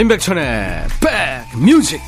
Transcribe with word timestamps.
임백천의 0.00 0.86
백뮤직 1.60 2.00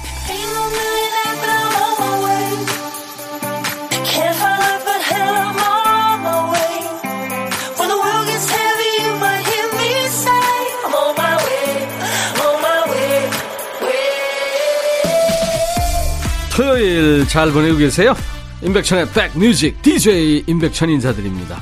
토요일 16.57 17.29
잘 17.29 17.51
보내고 17.51 17.77
계세요? 17.77 18.15
임백천의 18.63 19.09
백뮤직 19.11 19.83
DJ 19.83 20.45
임백천 20.47 20.89
인사드립니다. 20.89 21.61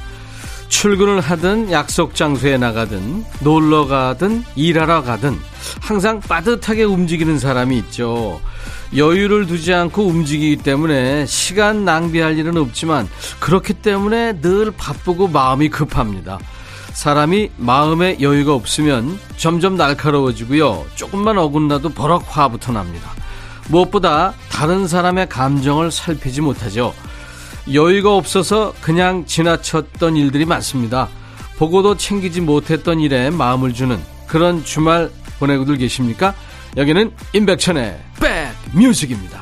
출근을 0.68 1.20
하든 1.20 1.72
약속 1.72 2.14
장소에 2.14 2.56
나가든 2.56 3.24
놀러 3.40 3.88
가든 3.88 4.44
일하러 4.54 5.02
가든 5.02 5.49
항상 5.80 6.20
빠듯하게 6.20 6.84
움직이는 6.84 7.38
사람이 7.38 7.78
있죠. 7.78 8.40
여유를 8.96 9.46
두지 9.46 9.72
않고 9.72 10.04
움직이기 10.06 10.62
때문에 10.62 11.26
시간 11.26 11.84
낭비할 11.84 12.38
일은 12.38 12.56
없지만 12.56 13.08
그렇기 13.38 13.74
때문에 13.74 14.40
늘 14.40 14.72
바쁘고 14.72 15.28
마음이 15.28 15.68
급합니다. 15.68 16.38
사람이 16.92 17.50
마음에 17.56 18.16
여유가 18.20 18.54
없으면 18.54 19.18
점점 19.36 19.76
날카로워지고요. 19.76 20.86
조금만 20.96 21.38
어긋나도 21.38 21.90
버럭 21.90 22.24
화부터 22.26 22.72
납니다. 22.72 23.10
무엇보다 23.68 24.34
다른 24.50 24.88
사람의 24.88 25.28
감정을 25.28 25.92
살피지 25.92 26.40
못하죠. 26.40 26.92
여유가 27.72 28.16
없어서 28.16 28.74
그냥 28.80 29.24
지나쳤던 29.26 30.16
일들이 30.16 30.44
많습니다. 30.44 31.08
보고도 31.56 31.96
챙기지 31.96 32.40
못했던 32.40 32.98
일에 33.00 33.30
마음을 33.30 33.72
주는 33.72 34.00
그런 34.26 34.64
주말 34.64 35.10
보내고들 35.40 35.76
계십니까? 35.78 36.34
여기는 36.76 37.10
임백천의 37.32 37.98
백뮤직입니다. 38.72 39.39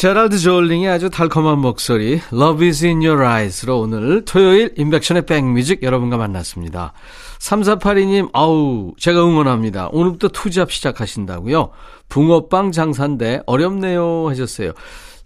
제랄드 0.00 0.38
조울링의 0.38 0.88
아주 0.88 1.10
달콤한 1.10 1.58
목소리 1.58 2.22
Love 2.32 2.66
is 2.66 2.86
in 2.86 3.04
your 3.04 3.22
eyes로 3.22 3.80
오늘 3.80 4.24
토요일 4.24 4.72
인백션의 4.78 5.26
백뮤직 5.26 5.82
여러분과 5.82 6.16
만났습니다. 6.16 6.94
3482님 7.38 8.30
아우 8.32 8.94
제가 8.98 9.22
응원합니다. 9.22 9.90
오늘부터 9.92 10.28
투잡 10.28 10.72
시작하신다고요? 10.72 11.68
붕어빵 12.08 12.72
장사인데 12.72 13.42
어렵네요 13.44 14.30
하셨어요. 14.30 14.72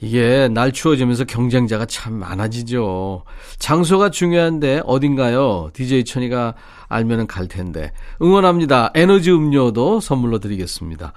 이게 0.04 0.48
날 0.48 0.70
추워지면서 0.70 1.24
경쟁자가 1.24 1.86
참 1.86 2.12
많아지죠. 2.12 3.24
장소가 3.58 4.10
중요한데 4.10 4.82
어딘가요? 4.84 5.70
DJ 5.72 6.04
천이가 6.04 6.54
알면은 6.88 7.26
갈 7.26 7.48
텐데. 7.48 7.90
응원합니다. 8.20 8.90
에너지 8.94 9.32
음료도 9.32 10.00
선물로 10.00 10.40
드리겠습니다. 10.40 11.14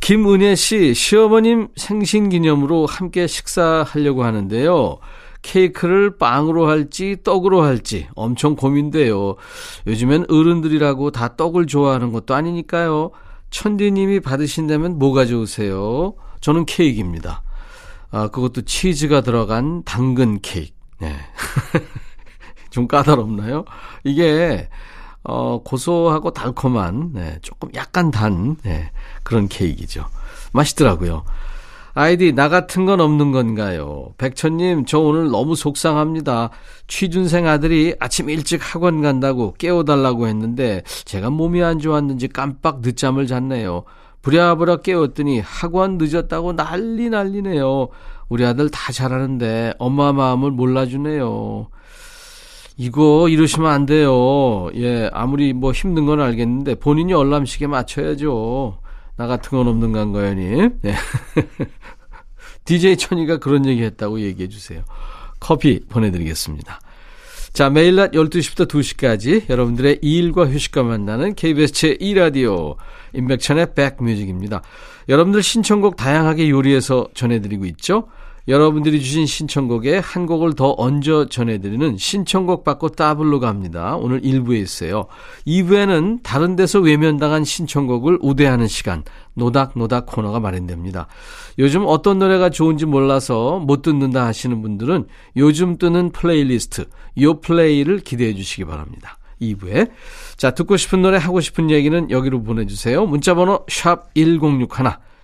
김은혜 0.00 0.54
씨, 0.54 0.94
시어머님 0.94 1.68
생신 1.74 2.28
기념으로 2.28 2.86
함께 2.86 3.26
식사하려고 3.26 4.22
하는데요. 4.22 4.98
케이크를 5.42 6.16
빵으로 6.16 6.68
할지 6.68 7.16
떡으로 7.24 7.62
할지 7.62 8.06
엄청 8.14 8.54
고민돼요. 8.54 9.34
요즘엔 9.88 10.26
어른들이라고 10.28 11.10
다 11.10 11.34
떡을 11.36 11.66
좋아하는 11.66 12.12
것도 12.12 12.36
아니니까요. 12.36 13.10
천디님이 13.50 14.20
받으신다면 14.20 15.00
뭐 15.00 15.12
가져오세요? 15.12 16.14
저는 16.40 16.66
케이크입니다. 16.66 17.42
아, 18.12 18.28
그것도 18.28 18.62
치즈가 18.62 19.22
들어간 19.22 19.82
당근 19.84 20.40
케이크. 20.40 20.72
네. 21.00 21.16
좀 22.70 22.86
까다롭나요? 22.86 23.64
이게 24.04 24.68
어, 25.24 25.62
고소하고 25.62 26.32
달콤한, 26.32 27.12
네, 27.14 27.38
조금 27.42 27.68
약간 27.74 28.10
단, 28.10 28.56
네, 28.62 28.90
그런 29.22 29.48
케이크이죠. 29.48 30.04
맛있더라고요. 30.52 31.24
아이디, 31.94 32.32
나 32.32 32.48
같은 32.48 32.86
건 32.86 33.00
없는 33.00 33.32
건가요? 33.32 34.14
백천님, 34.18 34.86
저 34.86 34.98
오늘 34.98 35.30
너무 35.30 35.54
속상합니다. 35.54 36.50
취준생 36.88 37.46
아들이 37.46 37.94
아침 38.00 38.30
일찍 38.30 38.60
학원 38.62 39.02
간다고 39.02 39.54
깨워달라고 39.54 40.26
했는데, 40.26 40.82
제가 41.04 41.30
몸이 41.30 41.62
안 41.62 41.78
좋았는지 41.78 42.28
깜빡 42.28 42.80
늦잠을 42.80 43.26
잤네요. 43.26 43.84
부랴부랴 44.22 44.78
깨웠더니 44.78 45.40
학원 45.40 45.98
늦었다고 45.98 46.54
난리 46.54 47.10
난리네요. 47.10 47.88
우리 48.28 48.46
아들 48.46 48.70
다 48.70 48.92
잘하는데 48.92 49.74
엄마 49.78 50.12
마음을 50.12 50.50
몰라주네요. 50.52 51.68
이거 52.76 53.28
이러시면 53.28 53.70
안 53.70 53.84
돼요. 53.84 54.70
예, 54.74 55.10
아무리 55.12 55.52
뭐 55.52 55.72
힘든 55.72 56.06
건 56.06 56.20
알겠는데 56.20 56.76
본인이 56.76 57.12
얼람식에 57.12 57.66
맞춰야죠. 57.66 58.78
나 59.16 59.26
같은 59.26 59.50
건 59.58 59.68
없는 59.68 59.92
간거연님. 59.92 60.78
네. 60.80 60.94
DJ 62.64 62.96
천이가 62.96 63.38
그런 63.38 63.66
얘기 63.66 63.82
했다고 63.82 64.20
얘기해 64.20 64.48
주세요. 64.48 64.82
커피 65.40 65.80
보내드리겠습니다. 65.88 66.80
자, 67.52 67.68
매일 67.68 67.96
낮 67.96 68.12
12시부터 68.12 68.66
2시까지 68.66 69.50
여러분들의 69.50 69.98
일과 70.00 70.46
휴식과 70.46 70.84
만나는 70.84 71.34
KBS 71.34 71.98
제2라디오 71.98 72.76
임백천의 73.12 73.74
백뮤직입니다. 73.74 74.62
여러분들 75.10 75.42
신청곡 75.42 75.96
다양하게 75.96 76.48
요리해서 76.48 77.08
전해드리고 77.12 77.66
있죠. 77.66 78.08
여러분들이 78.48 79.02
주신 79.02 79.26
신청곡에 79.26 79.98
한 79.98 80.24
곡을 80.24 80.54
더 80.54 80.74
얹어 80.76 81.26
전해드리는 81.26 81.98
신청곡 81.98 82.64
받고 82.64 82.88
따블로 82.90 83.38
갑니다. 83.38 83.96
오늘 83.96 84.22
1부에 84.22 84.60
있어요. 84.60 85.06
2부에는 85.46 86.20
다른 86.22 86.56
데서 86.56 86.80
외면당한 86.80 87.44
신청곡을 87.44 88.18
우대하는 88.22 88.66
시간, 88.66 89.04
노닥노닥 89.34 90.06
코너가 90.06 90.40
마련됩니다. 90.40 91.06
요즘 91.58 91.84
어떤 91.86 92.18
노래가 92.18 92.50
좋은지 92.50 92.86
몰라서 92.86 93.58
못 93.58 93.82
듣는다 93.82 94.26
하시는 94.26 94.60
분들은 94.62 95.06
요즘 95.36 95.78
뜨는 95.78 96.10
플레이리스트, 96.12 96.86
요 97.20 97.40
플레이를 97.40 98.00
기대해 98.00 98.34
주시기 98.34 98.64
바랍니다. 98.64 99.18
2부에. 99.40 99.90
자, 100.36 100.52
듣고 100.52 100.76
싶은 100.76 101.02
노래, 101.02 101.18
하고 101.18 101.40
싶은 101.40 101.70
얘기는 101.70 102.10
여기로 102.10 102.42
보내주세요. 102.42 103.06
문자번호 103.06 103.66
샵 103.68 104.14
1061. 104.14 104.68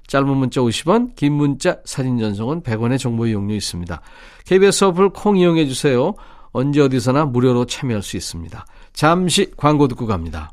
짧은 0.08 0.26
문자 0.26 0.62
50원, 0.62 1.14
긴 1.16 1.34
문자 1.34 1.76
사진 1.84 2.18
전송은 2.18 2.62
100원의 2.62 2.98
정보 2.98 3.26
이용료 3.26 3.54
있습니다. 3.54 4.00
KBS 4.46 4.84
어플 4.84 5.10
콩 5.10 5.36
이용해 5.36 5.66
주세요. 5.66 6.14
언제 6.50 6.80
어디서나 6.80 7.26
무료로 7.26 7.66
참여할 7.66 8.02
수 8.02 8.16
있습니다. 8.16 8.64
잠시 8.94 9.50
광고 9.56 9.86
듣고 9.86 10.06
갑니다. 10.06 10.50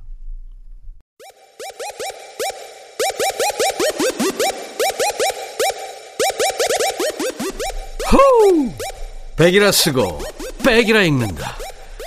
호우! 8.12 8.72
백이라 9.36 9.72
쓰고 9.72 10.20
백이라 10.64 11.04
읽는다. 11.04 11.56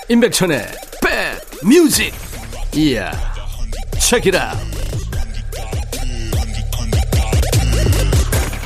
임백천의 0.09 0.67
백 1.03 1.67
뮤직. 1.67 2.13
이야. 2.75 3.11
책이라. 4.01 4.55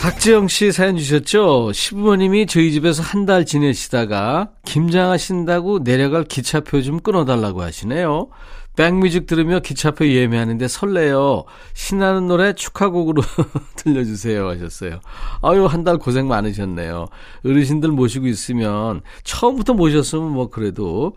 박지영 0.00 0.49
씨 0.49 0.73
사연 0.73 0.96
주셨죠? 0.96 1.73
시부모님이 1.73 2.46
저희 2.46 2.73
집에서 2.73 3.02
한 3.02 3.25
달 3.25 3.46
지내시다가 3.46 4.50
김장하신다고 4.64 5.84
내려갈 5.84 6.25
기차표 6.25 6.82
좀 6.82 6.99
끊어달라고 7.00 7.62
하시네요. 7.62 8.29
백뮤직 8.76 9.26
들으며 9.26 9.60
기차표 9.60 10.06
예매하는데 10.06 10.66
설레요. 10.66 11.44
신나는 11.74 12.26
노래 12.26 12.54
축하곡으로 12.54 13.22
들려주세요 13.76 14.48
하셨어요. 14.48 15.00
아유 15.42 15.66
한 15.66 15.82
달 15.84 15.98
고생 15.98 16.28
많으셨네요. 16.28 17.06
어르신들 17.44 17.90
모시고 17.90 18.28
있으면 18.28 19.02
처음부터 19.24 19.74
모셨으면 19.74 20.30
뭐 20.30 20.48
그래도 20.48 21.16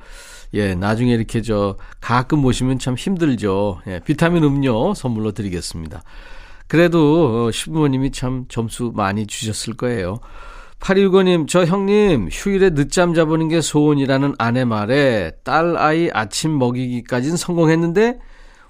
예 0.53 0.73
나중에 0.75 1.13
이렇게 1.13 1.41
저 1.41 1.77
가끔 2.01 2.39
모시면 2.39 2.79
참 2.79 2.95
힘들죠. 2.95 3.81
예, 3.87 3.99
비타민 4.03 4.43
음료 4.43 4.93
선물로 4.93 5.31
드리겠습니다. 5.33 6.01
그래도 6.67 7.45
어, 7.47 7.51
시부모님이 7.51 8.11
참 8.11 8.45
점수 8.49 8.91
많이 8.95 9.27
주셨을 9.27 9.75
거예요. 9.75 10.19
8265님, 10.85 11.47
저 11.47 11.65
형님, 11.65 12.29
휴일에 12.31 12.69
늦잠 12.69 13.15
자보는 13.15 13.47
게 13.47 13.59
소원이라는 13.59 14.35
아내 14.37 14.65
말에 14.65 15.31
딸 15.43 15.75
아이 15.77 16.11
아침 16.13 16.59
먹이기까진 16.59 17.37
성공했는데, 17.37 18.19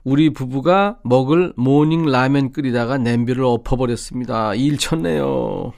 우리 0.06 0.32
부부가 0.32 0.98
먹을 1.04 1.52
morning 1.58 2.06
라면 2.06 2.54
끓이다가 2.54 2.98
냄비를 2.98 3.44
엎어버렸습니다. 3.44 4.56
일 4.56 4.78
쳤네요. 4.78 5.74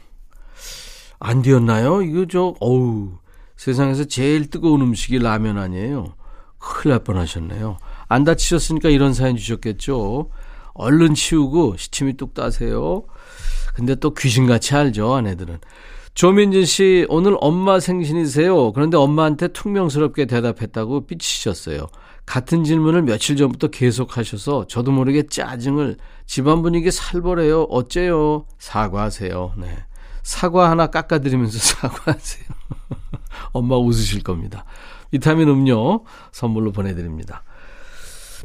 안 1.20 1.42
되었나요? 1.42 2.04
이거 2.04 2.28
저, 2.30 2.54
어우, 2.60 3.14
세상에서 3.56 4.06
제일 4.06 4.52
뜨거운 4.52 4.82
음식이 4.82 5.18
라면 5.18 5.58
아니에요. 5.58 6.14
큰일 6.60 6.92
날 6.92 7.04
뻔하셨네요. 7.04 7.78
안 8.10 8.24
다치셨으니까 8.24 8.90
이런 8.90 9.16
사연 9.16 9.38
주셨겠죠. 9.38 10.30
얼른 10.76 11.16
치우고 11.16 11.78
시침이 11.78 12.14
뚝 12.14 12.36
따세요. 12.36 13.06
근데 13.74 13.96
또 13.96 14.14
귀신같이 14.14 14.76
알죠, 14.76 15.16
아내들은. 15.16 15.58
조민진 16.18 16.66
씨, 16.66 17.06
오늘 17.10 17.38
엄마 17.42 17.80
생신이세요. 17.80 18.72
그런데 18.72 18.98
엄마한테 18.98 19.50
퉁명스럽게 19.50 20.26
대답했다고 20.26 21.06
삐치셨어요. 21.06 21.90
같은 22.26 22.64
질문을 22.64 23.04
며칠 23.04 23.36
전부터 23.36 23.68
계속 23.68 24.18
하셔서 24.18 24.66
저도 24.66 24.92
모르게 24.92 25.28
짜증을 25.28 25.98
집안 26.26 26.64
분위기 26.64 26.90
살벌해요. 26.90 27.68
어째요? 27.70 28.48
사과하세요. 28.58 29.54
네. 29.58 29.68
사과 30.24 30.72
하나 30.72 30.88
깎아드리면서 30.88 31.60
사과하세요. 31.62 32.48
엄마 33.52 33.78
웃으실 33.78 34.24
겁니다. 34.24 34.66
비타민 35.12 35.48
음료 35.50 36.04
선물로 36.32 36.72
보내드립니다. 36.72 37.44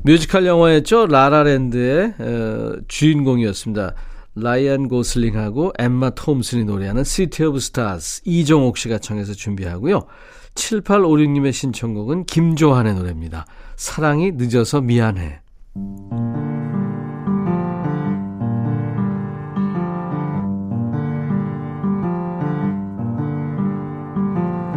뮤지컬 0.02 0.44
영화였죠. 0.44 1.06
라라랜드의 1.06 2.14
어, 2.18 2.76
주인공이었습니다. 2.86 3.94
라이언 4.34 4.88
고슬링하고 4.88 5.72
엠마 5.78 6.10
톰슨이 6.10 6.64
노래하는 6.64 7.04
City 7.04 7.48
of 7.48 7.58
Stars 7.58 8.22
이종옥 8.24 8.78
씨가 8.78 8.98
청해서 8.98 9.34
준비하고요. 9.34 10.06
7856님의 10.54 11.52
신청곡은 11.52 12.24
김조한의 12.24 12.94
노래입니다. 12.94 13.46
사랑이 13.76 14.32
늦어서 14.32 14.80
미안해. 14.80 15.40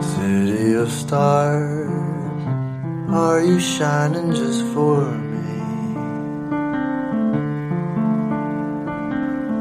City 0.02 0.86
stars, 0.88 1.90
are 3.10 3.42
you 3.42 3.60
shining 3.60 4.34
just 4.34 4.64
for 4.74 5.02
me? 5.02 5.35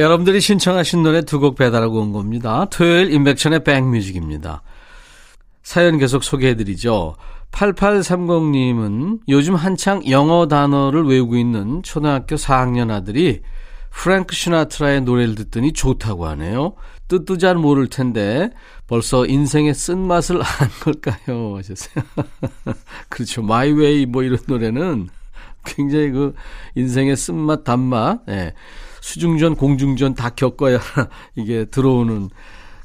여러분들이 0.00 0.40
신청하신 0.40 1.02
노래 1.02 1.22
두 1.22 1.38
곡 1.40 1.56
배달하고 1.56 2.00
온 2.00 2.12
겁니다. 2.12 2.66
토요일 2.70 3.12
인백션의 3.12 3.64
백뮤직입니다. 3.64 4.62
사연 5.62 5.98
계속 5.98 6.24
소개해드리죠. 6.24 7.16
8830님은 7.52 9.20
요즘 9.28 9.54
한창 9.56 10.08
영어 10.08 10.46
단어를 10.46 11.04
외우고 11.04 11.36
있는 11.36 11.82
초등학교 11.82 12.36
4학년 12.36 12.90
아들이 12.90 13.42
프랭크 13.90 14.34
시나트라의 14.34 15.02
노래를 15.02 15.34
듣더니 15.34 15.72
좋다고 15.72 16.26
하네요. 16.28 16.74
뜻도 17.08 17.38
잘 17.38 17.56
모를 17.56 17.88
텐데 17.88 18.50
벌써 18.86 19.26
인생의 19.26 19.74
쓴맛을 19.74 20.36
안 20.40 20.70
걸까요? 20.80 21.56
하셨어요. 21.56 22.04
그렇죠. 23.08 23.42
My 23.42 23.72
Way 23.72 24.06
뭐 24.06 24.22
이런 24.22 24.38
노래는 24.46 25.08
굉장히 25.64 26.10
그 26.10 26.34
인생의 26.76 27.16
쓴맛, 27.16 27.64
단맛, 27.64 28.20
예. 28.28 28.54
수중전, 29.00 29.56
공중전 29.56 30.14
다 30.14 30.30
겪어야 30.30 30.78
이게 31.36 31.64
들어오는 31.64 32.30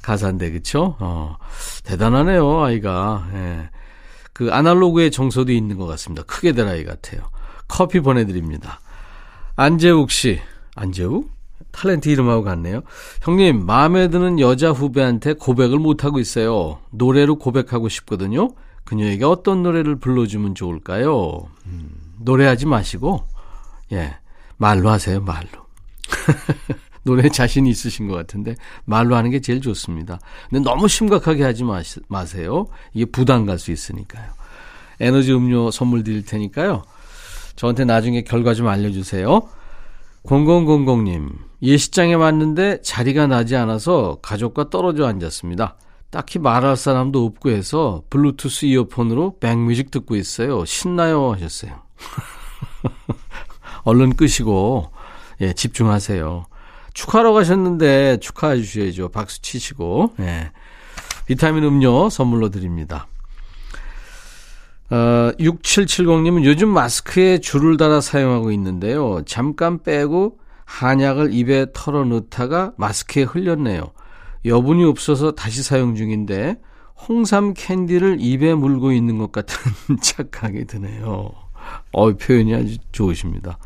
가사인데, 0.01 0.51
그쵸? 0.51 0.95
어, 0.99 1.37
대단하네요, 1.83 2.63
아이가. 2.63 3.27
예. 3.33 3.69
그 4.33 4.51
아날로그의 4.51 5.11
정서도 5.11 5.51
있는 5.51 5.77
것 5.77 5.85
같습니다. 5.87 6.23
크게 6.23 6.51
될 6.51 6.67
아이 6.67 6.83
같아요. 6.83 7.21
커피 7.67 7.99
보내드립니다. 8.01 8.79
안재욱 9.55 10.11
씨. 10.11 10.39
안재욱? 10.75 11.33
탤런트 11.71 12.07
이름하고 12.07 12.43
같네요. 12.43 12.81
형님, 13.21 13.65
마음에 13.65 14.09
드는 14.09 14.39
여자 14.39 14.71
후배한테 14.71 15.33
고백을 15.33 15.79
못하고 15.79 16.19
있어요. 16.19 16.79
노래로 16.91 17.37
고백하고 17.37 17.89
싶거든요. 17.89 18.49
그녀에게 18.83 19.25
어떤 19.25 19.63
노래를 19.63 19.97
불러주면 19.97 20.55
좋을까요? 20.55 21.47
음, 21.65 21.89
노래하지 22.19 22.65
마시고, 22.65 23.25
예, 23.93 24.17
말로 24.57 24.89
하세요, 24.89 25.19
말로. 25.21 25.64
노래 27.03 27.29
자신이 27.29 27.69
있으신 27.69 28.07
것 28.07 28.15
같은데 28.15 28.55
말로 28.85 29.15
하는 29.15 29.29
게 29.29 29.39
제일 29.39 29.61
좋습니다. 29.61 30.19
근데 30.49 30.63
너무 30.63 30.87
심각하게 30.87 31.43
하지 31.43 31.63
마시, 31.63 31.99
마세요. 32.07 32.67
이게 32.93 33.05
부담 33.05 33.45
갈 33.45 33.59
수 33.59 33.71
있으니까요. 33.71 34.25
에너지 34.99 35.33
음료 35.33 35.71
선물 35.71 36.03
드릴 36.03 36.25
테니까요. 36.25 36.83
저한테 37.55 37.85
나중에 37.85 38.23
결과 38.23 38.53
좀 38.53 38.67
알려주세요. 38.67 39.47
0000님, 40.23 41.29
예시장에 41.61 42.15
왔는데 42.15 42.81
자리가 42.81 43.27
나지 43.27 43.55
않아서 43.55 44.17
가족과 44.21 44.69
떨어져 44.69 45.05
앉았습니다. 45.05 45.77
딱히 46.09 46.39
말할 46.39 46.77
사람도 46.77 47.23
없고 47.25 47.49
해서 47.49 48.03
블루투스 48.09 48.65
이어폰으로 48.65 49.37
백뮤직 49.39 49.91
듣고 49.91 50.15
있어요. 50.15 50.65
신나요 50.65 51.33
하셨어요. 51.33 51.83
얼른 53.83 54.15
끄시고 54.15 54.91
예, 55.41 55.53
집중하세요. 55.53 56.45
축하하러 56.93 57.33
가셨는데 57.33 58.17
축하해 58.21 58.61
주셔야죠. 58.61 59.09
박수 59.09 59.41
치시고. 59.41 60.13
예. 60.19 60.51
비타민 61.25 61.63
음료 61.63 62.09
선물로 62.09 62.49
드립니다. 62.49 63.07
어, 64.91 65.31
6770님은 65.39 66.43
요즘 66.45 66.69
마스크에 66.69 67.39
줄을 67.39 67.77
달아 67.77 68.01
사용하고 68.01 68.51
있는데요. 68.51 69.23
잠깐 69.25 69.81
빼고 69.81 70.37
한약을 70.65 71.33
입에 71.33 71.67
털어 71.73 72.05
넣다가 72.05 72.73
마스크에 72.77 73.23
흘렸네요. 73.23 73.91
여분이 74.45 74.83
없어서 74.83 75.31
다시 75.31 75.63
사용 75.63 75.95
중인데 75.95 76.57
홍삼 77.07 77.53
캔디를 77.55 78.17
입에 78.19 78.53
물고 78.53 78.91
있는 78.91 79.17
것 79.17 79.31
같은 79.31 79.57
착각이 80.01 80.65
드네요. 80.65 81.31
어, 81.91 82.13
표현이 82.13 82.53
아주 82.53 82.77
좋으십니다. 82.91 83.57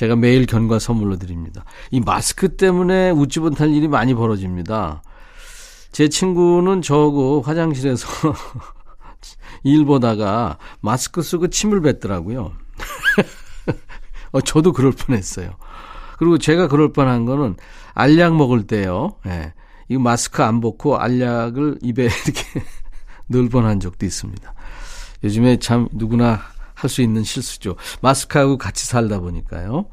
제가 0.00 0.16
매일 0.16 0.46
견과 0.46 0.78
선물로 0.78 1.16
드립니다. 1.16 1.62
이 1.90 2.00
마스크 2.00 2.56
때문에 2.56 3.10
웃지 3.10 3.38
못할 3.38 3.68
일이 3.68 3.86
많이 3.86 4.14
벌어집니다. 4.14 5.02
제 5.92 6.08
친구는 6.08 6.80
저하고 6.80 7.42
화장실에서 7.42 8.08
일 9.62 9.84
보다가 9.84 10.56
마스크 10.80 11.20
쓰고 11.20 11.48
침을 11.48 11.82
뱉더라고요. 11.82 12.50
어, 14.32 14.40
저도 14.40 14.72
그럴 14.72 14.92
뻔했어요. 14.92 15.50
그리고 16.16 16.38
제가 16.38 16.68
그럴 16.68 16.94
뻔한 16.94 17.26
거는 17.26 17.56
알약 17.92 18.36
먹을 18.36 18.66
때요. 18.66 19.16
예. 19.26 19.52
이 19.90 19.98
마스크 19.98 20.42
안 20.42 20.62
벗고 20.62 20.96
알약을 20.96 21.80
입에 21.82 22.04
이렇게 22.24 22.64
넣을 23.26 23.50
뻔한 23.50 23.80
적도 23.80 24.06
있습니다. 24.06 24.54
요즘에 25.24 25.58
참 25.58 25.88
누구나 25.92 26.40
할 26.80 26.88
수 26.88 27.02
있는 27.02 27.22
실수죠. 27.24 27.76
마스크하고 28.00 28.56
같이 28.58 28.86
살다 28.86 29.20
보니까요. 29.20 29.86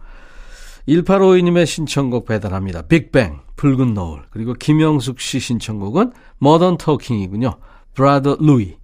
1852님의 0.88 1.66
신청곡 1.66 2.26
배달합니다. 2.26 2.84
빅뱅, 2.84 3.42
붉은 3.58 3.94
노을. 3.94 4.24
그리고 4.30 4.54
김영숙 4.54 5.20
씨 5.20 5.40
신청곡은 5.40 6.14
머던 6.40 6.78
터킹이군요. 6.78 7.60
브라더 7.94 8.38
루이. 8.40 8.78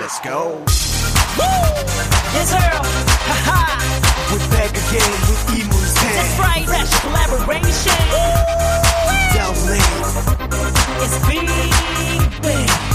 Let's 0.00 0.20
go. 0.22 0.64
Yes, 2.34 2.50
sir. 2.50 2.58
Ha-ha. 2.58 3.78
We're 4.30 4.50
back 4.50 4.74
again 4.74 5.12
with 5.24 5.44
이문세. 5.54 6.00
That's 6.12 6.38
right. 6.40 6.66
Fresh 6.66 6.92
collaboration. 7.00 7.94
Woo! 8.10 8.54
It's 11.04 11.18
big 11.28 11.46
bang. 12.42 12.93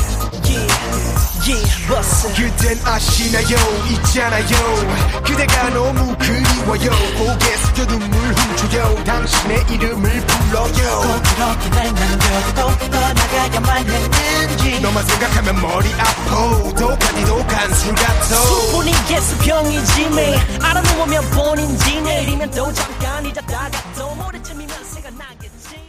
그댄 2.36 2.79
아시나요? 2.86 3.58
있잖아요. 3.91 5.24
그대가 5.25 5.70
너무 5.72 6.15
그리워요. 6.18 6.91
고개 7.18 7.58
숙여 7.58 7.86
눈물 7.88 8.18
훔쳐요. 8.34 9.03
당신의 9.03 9.65
이름을 9.70 10.25
불러요. 10.25 11.01
꼭 11.01 11.24
그렇게 11.24 11.70
날 11.70 11.94
남겨두고 11.94 12.91
떠나가야만 12.91 13.89
했는지. 13.89 14.79
너만 14.82 15.06
생각하면 15.06 15.62
머리 15.62 15.94
아파. 15.94 16.74
독하디 16.75 17.25
독한 17.25 17.74
술 17.74 17.96
같아. 17.96 18.24
수분이 18.24 18.91
개수병이지 19.08 20.10
매. 20.12 20.36
알아 20.62 20.82
놓으면 20.82 21.29
본인지 21.32 22.01
내일이면 22.01 22.51
또 22.51 22.72
잠깐 22.72 23.25
잊었다가 23.25 23.72
또 23.98 24.15
모레쯤이면 24.15 24.84
생각나겠지만. 24.84 25.79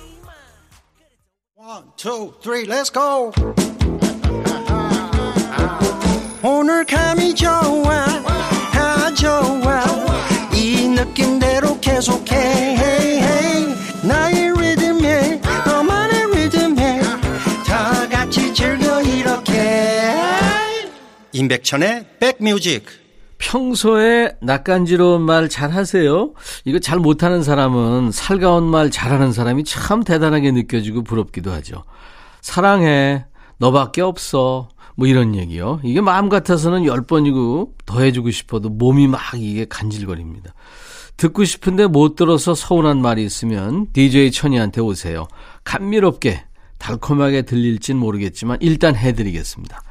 One, 1.57 1.85
two, 1.97 2.33
three, 2.43 2.67
let's 2.67 2.91
go. 2.91 3.33
오늘 6.43 6.87
감이 6.87 7.35
좋아, 7.35 8.07
다 8.73 9.13
좋아. 9.15 9.85
이 10.55 10.89
느낌대로 10.89 11.79
계속해. 11.81 13.21
나의 14.03 14.53
리듬에, 14.57 15.41
너만의 15.67 16.27
리듬에. 16.35 17.03
다 17.67 18.09
같이 18.09 18.55
즐겨 18.55 19.03
이렇게. 19.03 20.17
임백천의 21.33 22.07
백뮤직. 22.19 22.87
평소에 23.37 24.37
낯간지러운 24.41 25.23
말 25.23 25.49
잘하세요? 25.49 26.33
이거 26.65 26.79
잘 26.79 26.99
못하는 26.99 27.43
사람은 27.43 28.13
살가운 28.13 28.65
말 28.65 28.91
잘하는 28.91 29.33
사람이 29.33 29.65
참 29.65 30.05
대단하게 30.05 30.53
느껴지고 30.53 31.03
부럽기도 31.03 31.51
하죠. 31.53 31.85
사랑해. 32.43 33.25
너밖에 33.61 34.01
없어. 34.01 34.69
뭐 34.97 35.07
이런 35.07 35.35
얘기요. 35.35 35.81
이게 35.85 36.01
마음 36.01 36.29
같아서는 36.29 36.85
열 36.85 37.03
번이고 37.03 37.75
더 37.87 38.01
해주고 38.01 38.31
싶어도 38.31 38.69
몸이 38.69 39.07
막 39.07 39.21
이게 39.37 39.67
간질거립니다. 39.69 40.53
듣고 41.17 41.45
싶은데 41.45 41.87
못 41.87 42.17
들어서 42.17 42.55
서운한 42.55 43.01
말이 43.03 43.25
있으면 43.25 43.87
DJ 43.93 44.33
천이한테 44.33 44.81
오세요. 44.81 45.29
감미롭게, 45.65 46.43
달콤하게 46.79 47.43
들릴진 47.43 47.99
모르겠지만 47.99 48.59
일단 48.61 48.97
해드리겠습니다. 48.97 49.83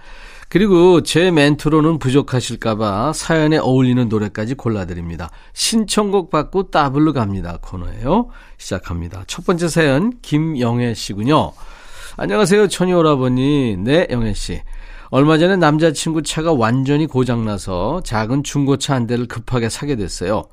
그리고 0.49 1.03
제 1.03 1.29
멘트로는 1.29 1.99
부족하실까봐 1.99 3.13
사연에 3.13 3.57
어울리는 3.57 4.09
노래까지 4.09 4.55
골라드립니다. 4.55 5.29
신청곡 5.53 6.31
받고 6.31 6.71
따블로 6.71 7.13
갑니다. 7.13 7.59
코너예요. 7.61 8.29
시작합니다. 8.57 9.23
첫 9.27 9.45
번째 9.45 9.67
사연 9.67 10.11
김영애 10.23 10.95
씨군요. 10.95 11.51
안녕하세요. 12.17 12.67
천희 12.67 12.93
오라버니. 12.93 13.77
네, 13.77 14.07
영애 14.09 14.33
씨. 14.33 14.61
얼마 15.09 15.37
전에 15.37 15.55
남자친구 15.55 16.23
차가 16.23 16.53
완전히 16.53 17.07
고장나서 17.07 18.01
작은 18.03 18.43
중고차 18.43 18.93
한 18.95 19.07
대를 19.07 19.27
급하게 19.27 19.69
사게 19.69 19.95
됐어요. 19.95 20.43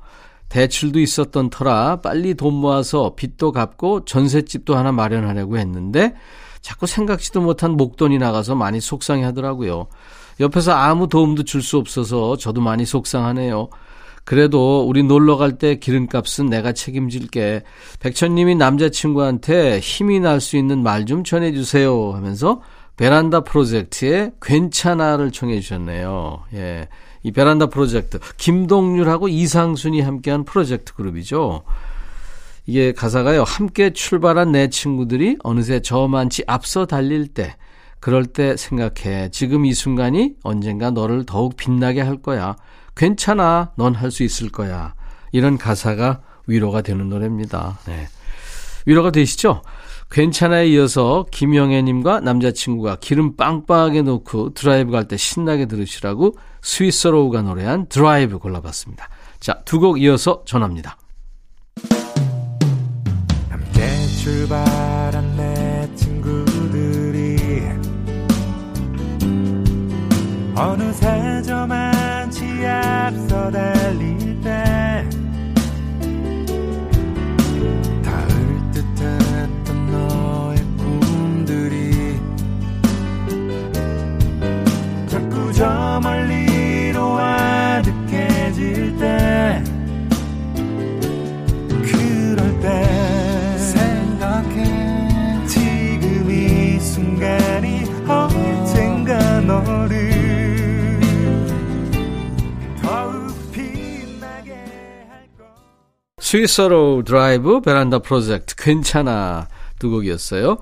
대출도 0.49 0.99
있었던 0.99 1.49
터라 1.49 1.97
빨리 2.01 2.33
돈 2.33 2.53
모아서 2.53 3.13
빚도 3.15 3.51
갚고 3.51 4.05
전셋집도 4.05 4.75
하나 4.75 4.91
마련하려고 4.93 5.57
했는데 5.57 6.15
자꾸 6.61 6.87
생각지도 6.87 7.41
못한 7.41 7.71
목돈이 7.71 8.17
나가서 8.17 8.55
많이 8.55 8.79
속상해 8.79 9.23
하더라고요. 9.25 9.87
옆에서 10.39 10.71
아무 10.71 11.07
도움도 11.07 11.43
줄 11.43 11.61
수 11.61 11.77
없어서 11.77 12.37
저도 12.37 12.61
많이 12.61 12.85
속상하네요. 12.85 13.69
그래도 14.27 14.85
우리 14.85 15.03
놀러 15.03 15.37
갈 15.37 15.57
때 15.57 15.75
기름값은 15.79 16.49
내가 16.49 16.73
책임질게. 16.73 17.63
백천님이 18.01 18.55
남자친구한테 18.55 19.79
힘이 19.79 20.19
날 20.19 20.41
수 20.41 20.57
있는 20.57 20.83
말 20.83 21.05
좀 21.05 21.23
전해주세요 21.23 22.11
하면서 22.11 22.61
베란다 22.97 23.41
프로젝트의 23.45 24.33
괜찮아를 24.41 25.31
청해 25.31 25.61
주셨네요. 25.61 26.43
예. 26.55 26.89
이 27.23 27.31
베란다 27.31 27.67
프로젝트. 27.67 28.19
김동률하고 28.35 29.29
이상순이 29.29 30.01
함께한 30.01 30.43
프로젝트 30.43 30.93
그룹이죠. 30.93 31.63
이게 32.65 32.91
가사가요. 32.91 33.43
함께 33.43 33.93
출발한 33.93 34.51
내 34.51 34.69
친구들이 34.69 35.37
어느새 35.41 35.79
저만치 35.79 36.43
앞서 36.47 36.85
달릴 36.85 37.29
때, 37.29 37.55
그럴 38.01 38.25
때 38.25 38.57
생각해. 38.57 39.29
지금 39.31 39.65
이 39.65 39.73
순간이 39.73 40.33
언젠가 40.43 40.91
너를 40.91 41.25
더욱 41.25 41.55
빛나게 41.55 42.01
할 42.01 42.17
거야. 42.17 42.57
괜찮아. 42.97 43.71
넌 43.75 43.93
할 43.95 44.11
수 44.11 44.23
있을 44.23 44.49
거야. 44.49 44.93
이런 45.31 45.57
가사가 45.57 46.21
위로가 46.47 46.81
되는 46.81 47.07
노래입니다. 47.09 47.79
네. 47.85 48.07
위로가 48.85 49.11
되시죠? 49.11 49.61
괜찮아에 50.09 50.67
이어서 50.69 51.25
김영애님과 51.31 52.21
남자친구가 52.21 52.97
기름 53.01 53.35
빵빵하게 53.35 54.03
넣고 54.03 54.53
드라이브 54.53 54.91
갈 54.91 55.05
때 55.07 55.17
신나게 55.17 55.65
들으시라고 55.65 56.35
스윗소로우가 56.61 57.41
노래한 57.41 57.87
드라이브 57.89 58.39
골라봤습니다. 58.39 59.09
자, 59.41 59.61
두 59.65 59.79
곡 59.79 60.01
이어서 60.01 60.43
전합니다. 60.45 60.97
함께 63.49 64.07
출발한 64.23 65.35
내 65.35 65.91
친구들이 65.95 67.37
어느새 70.55 71.41
저만치 71.43 71.86
앞 73.07 74.26
스위스로 106.27 107.03
드라이브 107.05 107.61
베란다 107.61 107.99
프로젝트 107.99 108.53
괜찮아 108.57 109.47
두 109.79 109.89
곡이었어요. 109.89 110.57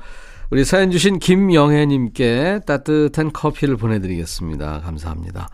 우리 0.52 0.64
사연 0.64 0.92
주신 0.92 1.18
김영애님께 1.18 2.60
따뜻한 2.68 3.34
커피를 3.34 3.76
보내드리겠습니다. 3.76 4.82
감사합니다. 4.82 5.50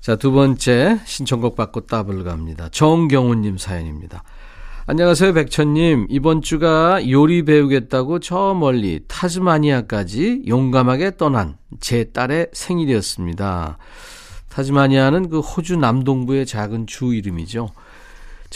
자, 0.00 0.16
두 0.16 0.32
번째 0.32 0.98
신청곡 1.04 1.54
받고 1.54 1.86
따블 1.86 2.24
갑니다. 2.24 2.68
정경훈님 2.72 3.56
사연입니다. 3.56 4.24
안녕하세요, 4.86 5.32
백천님. 5.34 6.08
이번 6.10 6.42
주가 6.42 7.08
요리 7.08 7.44
배우겠다고 7.44 8.18
저 8.18 8.52
멀리 8.52 9.04
타즈마니아까지 9.06 10.42
용감하게 10.48 11.18
떠난 11.18 11.56
제 11.78 12.02
딸의 12.02 12.48
생일이었습니다. 12.52 13.78
타즈마니아는 14.48 15.28
그 15.28 15.38
호주 15.38 15.76
남동부의 15.76 16.46
작은 16.46 16.88
주 16.88 17.14
이름이죠. 17.14 17.68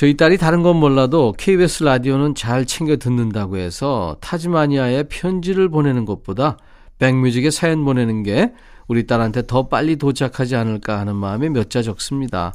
저희 0.00 0.16
딸이 0.16 0.38
다른 0.38 0.62
건 0.62 0.76
몰라도 0.76 1.34
KBS 1.36 1.84
라디오는 1.84 2.34
잘 2.34 2.64
챙겨 2.64 2.96
듣는다고 2.96 3.58
해서 3.58 4.16
타즈마니아에 4.22 5.02
편지를 5.10 5.68
보내는 5.68 6.06
것보다 6.06 6.56
백뮤직에 6.98 7.50
사연 7.50 7.84
보내는 7.84 8.22
게 8.22 8.54
우리 8.88 9.06
딸한테 9.06 9.46
더 9.46 9.68
빨리 9.68 9.96
도착하지 9.96 10.56
않을까 10.56 10.98
하는 10.98 11.16
마음에 11.16 11.50
몇 11.50 11.68
자 11.68 11.82
적습니다. 11.82 12.54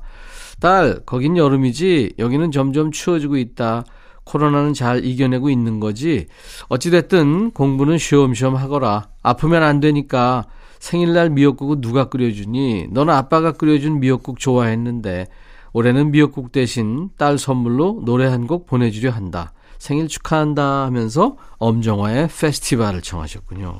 딸, 0.59 1.01
거긴 1.05 1.37
여름이지. 1.37 2.13
여기는 2.17 2.49
점점 2.49 2.89
추워지고 2.89 3.37
있다. 3.37 3.83
코로나는 4.23 4.73
잘 4.73 5.05
이겨내고 5.05 5.51
있는 5.51 5.79
거지. 5.79 6.25
어찌됐든 6.69 7.51
공부는 7.51 7.99
쉬엄쉬엄 7.99 8.55
하거라. 8.55 9.09
아프면 9.21 9.61
안 9.61 9.79
되니까. 9.81 10.45
생일날 10.79 11.29
미역국은 11.29 11.79
누가 11.79 12.05
끓여주니? 12.05 12.87
너는 12.89 13.13
아빠가 13.13 13.51
끓여준 13.51 13.99
미역국 13.99 14.39
좋아했는데. 14.39 15.27
올해는 15.75 16.11
미역국 16.11 16.53
대신 16.53 17.09
딸 17.17 17.37
선물로 17.37 18.01
노래 18.05 18.27
한 18.27 18.47
곡 18.47 18.65
보내주려 18.65 19.11
한다. 19.11 19.51
생일 19.77 20.07
축하한다 20.07 20.85
하면서 20.85 21.35
엄정화의 21.57 22.29
페스티벌을 22.29 23.01
청하셨군요. 23.01 23.77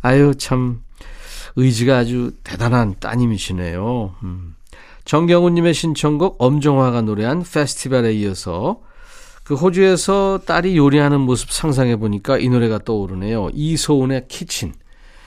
아유, 0.00 0.34
참, 0.36 0.80
의지가 1.54 1.98
아주 1.98 2.32
대단한 2.42 2.96
따님이시네요. 2.98 4.14
음. 4.24 4.56
정경훈님의 5.04 5.72
신청곡 5.72 6.34
엄정화가 6.40 7.02
노래한 7.02 7.44
페스티벌에 7.44 8.12
이어서 8.14 8.80
그 9.44 9.54
호주에서 9.54 10.40
딸이 10.46 10.76
요리하는 10.76 11.20
모습 11.20 11.52
상상해 11.52 11.94
보니까 11.94 12.38
이 12.38 12.48
노래가 12.48 12.80
떠오르네요. 12.80 13.50
이소은의 13.54 14.26
키친. 14.26 14.74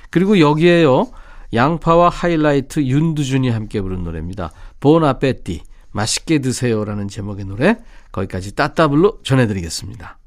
그리고 0.10 0.38
여기에요. 0.42 1.08
양파와 1.54 2.10
하이라이트 2.10 2.82
윤두준이 2.82 3.50
함께 3.50 3.82
부른 3.82 4.04
노래입니다. 4.04 4.52
보나페티. 4.82 5.64
맛있게 5.92 6.40
드세요라는 6.40 7.08
제목의 7.08 7.46
노래 7.46 7.78
거기까지 8.12 8.56
따따블로 8.56 9.22
전해드리겠습니다. 9.24 10.18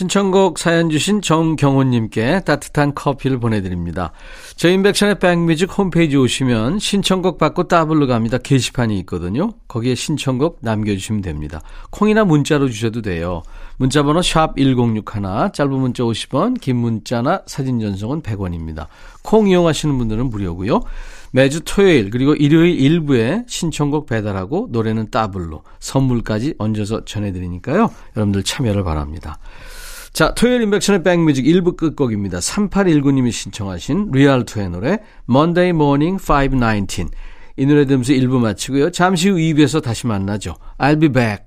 신청곡 0.00 0.58
사연 0.58 0.88
주신 0.88 1.20
정경호님께 1.20 2.40
따뜻한 2.46 2.94
커피를 2.94 3.38
보내드립니다. 3.38 4.12
저희 4.56 4.72
인백션의 4.72 5.18
백뮤직 5.18 5.76
홈페이지 5.76 6.16
오시면 6.16 6.78
신청곡 6.78 7.36
받고 7.36 7.68
따블로 7.68 8.06
갑니다. 8.06 8.38
게시판이 8.38 8.98
있거든요. 9.00 9.52
거기에 9.68 9.94
신청곡 9.94 10.60
남겨주시면 10.62 11.20
됩니다. 11.20 11.60
콩이나 11.90 12.24
문자로 12.24 12.70
주셔도 12.70 13.02
돼요. 13.02 13.42
문자번호 13.76 14.22
샵 14.22 14.56
1061, 14.56 15.52
짧은 15.52 15.70
문자 15.70 16.02
50원, 16.02 16.58
긴 16.58 16.76
문자나 16.76 17.42
사진 17.44 17.78
전송은 17.78 18.22
100원입니다. 18.22 18.86
콩 19.20 19.48
이용하시는 19.48 19.98
분들은 19.98 20.30
무료고요. 20.30 20.80
매주 21.32 21.60
토요일 21.62 22.08
그리고 22.08 22.34
일요일 22.34 22.80
일부에 22.80 23.44
신청곡 23.46 24.06
배달하고 24.06 24.68
노래는 24.70 25.10
따블로 25.10 25.62
선물까지 25.78 26.54
얹어서 26.56 27.04
전해드리니까요. 27.04 27.90
여러분들 28.16 28.44
참여를 28.44 28.82
바랍니다. 28.82 29.38
자, 30.12 30.34
토요일 30.34 30.62
인백션의 30.62 31.02
백뮤직 31.02 31.44
1부 31.44 31.76
끝곡입니다. 31.76 32.38
3819님이 32.38 33.30
신청하신 33.30 34.10
리얼토의 34.12 34.70
노래 34.70 34.98
Monday 35.28 35.70
Morning 35.70 36.22
519. 36.22 37.06
이 37.56 37.66
노래 37.66 37.84
들으면서 37.84 38.12
1부 38.12 38.38
마치고요. 38.38 38.90
잠시 38.90 39.28
후 39.28 39.36
2부에서 39.36 39.82
다시 39.82 40.06
만나죠. 40.06 40.56
I'll 40.78 41.00
be 41.00 41.08
back. 41.08 41.44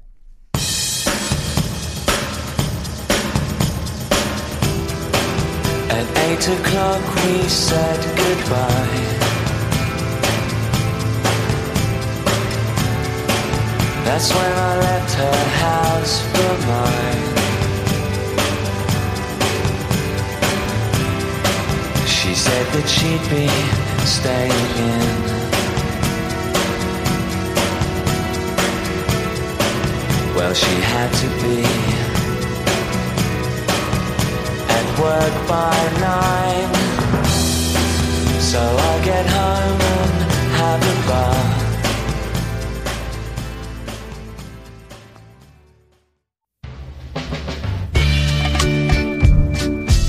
At 5.90 6.08
eight 6.20 6.48
o'clock 6.48 7.02
we 7.16 7.44
said 7.48 8.00
goodbye. 8.16 9.14
That's 14.06 14.34
when 14.34 14.52
I 14.52 14.78
left 14.80 15.14
her 15.16 15.44
house 15.60 16.22
for 16.34 16.68
mine. 16.68 17.33
She 22.34 22.40
said 22.40 22.66
that 22.74 22.88
she'd 22.90 23.26
be 23.30 23.46
staying 24.08 24.70
in. 24.90 25.08
Well, 30.36 30.54
she 30.56 30.76
had 30.82 31.14
to 31.22 31.28
be 31.44 31.64
at 34.78 34.86
work 34.98 35.36
by 35.48 35.78
nine. 36.02 36.74
So 38.42 38.62
I 38.90 39.00
get 39.06 39.26
home 39.28 39.82
and 40.00 40.14
have 40.58 40.82
a 40.82 40.96
bath. 41.08 41.62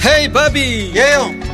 Hey, 0.00 0.26
Bubby! 0.28 0.90
Yeah! 0.94 1.53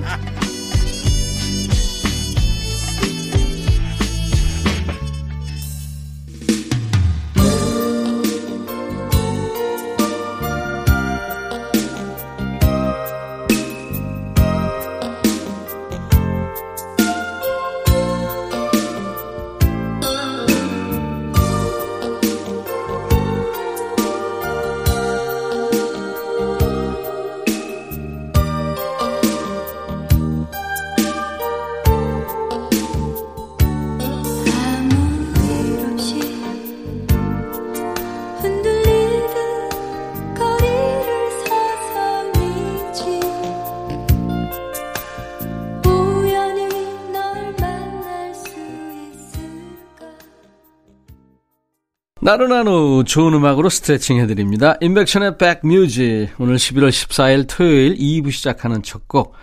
나른한 52.23 52.67
후 52.67 53.03
좋은 53.03 53.33
음악으로 53.33 53.69
스트레칭 53.69 54.19
해드립니다. 54.19 54.75
인백션의 54.79 55.39
백뮤직 55.39 56.29
오늘 56.37 56.57
11월 56.57 56.89
14일 56.89 57.45
토요일 57.49 57.95
2부 57.95 58.31
시작하는 58.31 58.83
첫 58.83 59.07
곡 59.07 59.33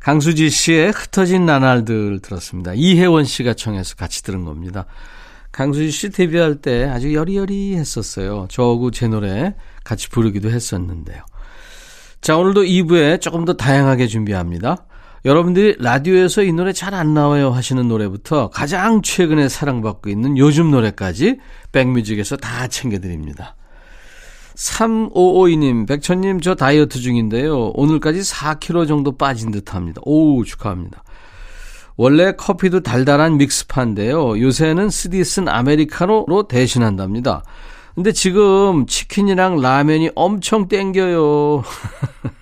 강수지 0.00 0.48
씨의 0.48 0.92
흩어진 0.92 1.44
나날들 1.44 2.20
들었습니다. 2.20 2.72
이혜원 2.74 3.24
씨가 3.24 3.52
청해서 3.52 3.94
같이 3.96 4.22
들은 4.22 4.44
겁니다. 4.44 4.86
강수지 5.52 5.90
씨 5.90 6.08
데뷔할 6.08 6.56
때 6.56 6.84
아주 6.84 7.12
여리여리했었어요. 7.12 8.46
저하고 8.48 8.90
제 8.90 9.06
노래 9.06 9.54
같이 9.84 10.08
부르기도 10.08 10.50
했었는데요. 10.50 11.22
자, 12.22 12.36
오늘도 12.38 12.62
2부에 12.62 13.20
조금 13.20 13.44
더 13.44 13.52
다양하게 13.52 14.06
준비합니다. 14.06 14.86
여러분들이 15.24 15.76
라디오에서 15.78 16.42
이 16.42 16.52
노래 16.52 16.72
잘 16.72 16.94
안 16.94 17.14
나와요 17.14 17.50
하시는 17.50 17.86
노래부터 17.86 18.50
가장 18.50 19.02
최근에 19.02 19.48
사랑받고 19.48 20.10
있는 20.10 20.38
요즘 20.38 20.70
노래까지 20.70 21.38
백뮤직에서 21.72 22.36
다 22.36 22.66
챙겨드립니다. 22.66 23.56
3552님, 24.56 25.86
백천님, 25.86 26.40
저 26.40 26.54
다이어트 26.56 26.98
중인데요. 26.98 27.68
오늘까지 27.74 28.20
4kg 28.20 28.88
정도 28.88 29.16
빠진 29.16 29.52
듯 29.52 29.74
합니다. 29.74 30.00
오, 30.04 30.42
축하합니다. 30.44 31.04
원래 31.96 32.32
커피도 32.32 32.80
달달한 32.80 33.36
믹스파인데요. 33.38 34.40
요새는 34.40 34.90
스디슨 34.90 35.48
아메리카노로 35.48 36.48
대신한답니다. 36.48 37.42
근데 37.94 38.12
지금 38.12 38.86
치킨이랑 38.86 39.60
라면이 39.60 40.10
엄청 40.16 40.68
땡겨요. 40.68 41.62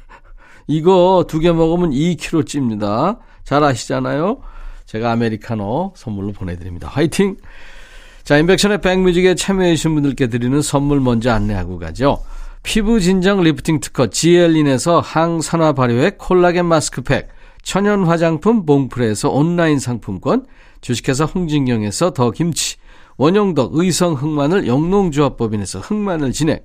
이거 0.66 1.24
두 1.28 1.40
개 1.40 1.52
먹으면 1.52 1.90
2kg 1.90 2.46
찝니다. 2.46 3.18
잘 3.44 3.62
아시잖아요? 3.62 4.38
제가 4.86 5.12
아메리카노 5.12 5.94
선물로 5.96 6.32
보내드립니다. 6.32 6.88
화이팅! 6.88 7.36
자, 8.24 8.38
임백천의 8.38 8.80
백뮤직에 8.80 9.36
참여해주신 9.36 9.94
분들께 9.94 10.26
드리는 10.28 10.60
선물 10.60 11.00
먼저 11.00 11.30
안내하고 11.30 11.78
가죠. 11.78 12.18
피부 12.64 12.98
진정 13.00 13.42
리프팅 13.42 13.78
특허 13.78 14.08
지엘린에서 14.08 14.98
항산화 14.98 15.74
발효액 15.74 16.18
콜라겐 16.18 16.66
마스크팩, 16.66 17.28
천연 17.62 18.04
화장품 18.04 18.66
봉프레에서 18.66 19.30
온라인 19.30 19.78
상품권, 19.78 20.46
주식회사 20.80 21.24
홍진경에서 21.24 22.12
더 22.12 22.32
김치, 22.32 22.76
원용덕 23.16 23.70
의성 23.74 24.14
흑마늘 24.14 24.66
영농조합법인에서 24.66 25.78
흑마늘 25.80 26.32
진액, 26.32 26.64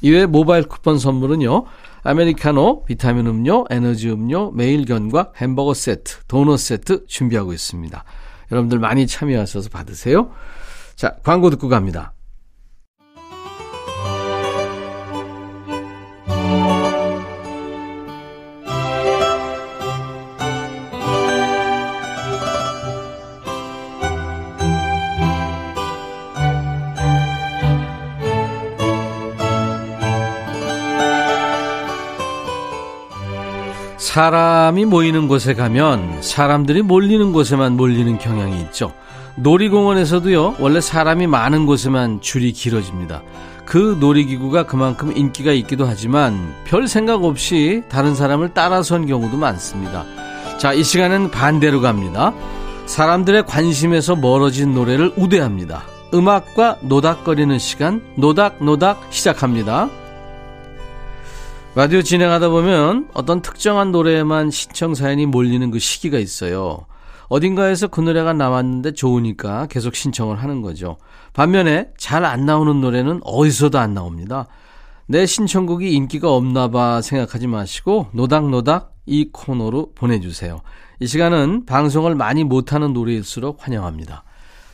이외에 0.00 0.26
모바일 0.26 0.64
쿠폰 0.64 0.98
선물은요. 0.98 1.64
아메리카노, 2.02 2.84
비타민 2.84 3.26
음료, 3.26 3.64
에너지 3.68 4.10
음료, 4.10 4.50
매일견과 4.52 5.32
햄버거 5.36 5.74
세트, 5.74 6.24
도넛 6.28 6.58
세트 6.58 7.06
준비하고 7.06 7.52
있습니다. 7.52 8.04
여러분들 8.52 8.78
많이 8.78 9.06
참여하셔서 9.06 9.70
받으세요. 9.70 10.30
자, 10.94 11.16
광고 11.22 11.50
듣고 11.50 11.68
갑니다. 11.68 12.12
사람이 34.16 34.86
모이는 34.86 35.28
곳에 35.28 35.52
가면 35.52 36.22
사람들이 36.22 36.80
몰리는 36.80 37.34
곳에만 37.34 37.76
몰리는 37.76 38.16
경향이 38.16 38.58
있죠. 38.62 38.94
놀이공원에서도요, 39.34 40.54
원래 40.58 40.80
사람이 40.80 41.26
많은 41.26 41.66
곳에만 41.66 42.22
줄이 42.22 42.52
길어집니다. 42.52 43.20
그 43.66 43.98
놀이기구가 44.00 44.64
그만큼 44.64 45.14
인기가 45.14 45.52
있기도 45.52 45.84
하지만 45.84 46.54
별 46.64 46.88
생각 46.88 47.24
없이 47.24 47.82
다른 47.90 48.14
사람을 48.14 48.54
따라선 48.54 49.04
경우도 49.04 49.36
많습니다. 49.36 50.06
자, 50.56 50.72
이 50.72 50.82
시간은 50.82 51.30
반대로 51.30 51.82
갑니다. 51.82 52.32
사람들의 52.86 53.44
관심에서 53.44 54.16
멀어진 54.16 54.72
노래를 54.72 55.12
우대합니다. 55.18 55.82
음악과 56.14 56.78
노닥거리는 56.80 57.58
시간, 57.58 58.00
노닥노닥 58.14 59.08
시작합니다. 59.10 59.90
라디오 61.76 62.00
진행하다 62.00 62.48
보면 62.48 63.10
어떤 63.12 63.42
특정한 63.42 63.92
노래에만 63.92 64.50
신청 64.50 64.94
사연이 64.94 65.26
몰리는 65.26 65.70
그 65.70 65.78
시기가 65.78 66.18
있어요. 66.18 66.86
어딘가에서 67.28 67.88
그 67.88 68.00
노래가 68.00 68.32
나왔는데 68.32 68.94
좋으니까 68.94 69.66
계속 69.66 69.94
신청을 69.94 70.42
하는 70.42 70.62
거죠. 70.62 70.96
반면에 71.34 71.90
잘 71.98 72.24
안 72.24 72.46
나오는 72.46 72.80
노래는 72.80 73.20
어디서도 73.24 73.78
안 73.78 73.92
나옵니다. 73.92 74.46
내 75.04 75.26
신청곡이 75.26 75.92
인기가 75.92 76.32
없나 76.32 76.68
봐 76.68 77.02
생각하지 77.02 77.46
마시고 77.46 78.06
노닥노닥 78.12 78.94
이 79.04 79.28
코너로 79.30 79.92
보내주세요. 79.94 80.62
이 81.00 81.06
시간은 81.06 81.66
방송을 81.66 82.14
많이 82.14 82.42
못하는 82.42 82.94
노래일수록 82.94 83.58
환영합니다. 83.66 84.24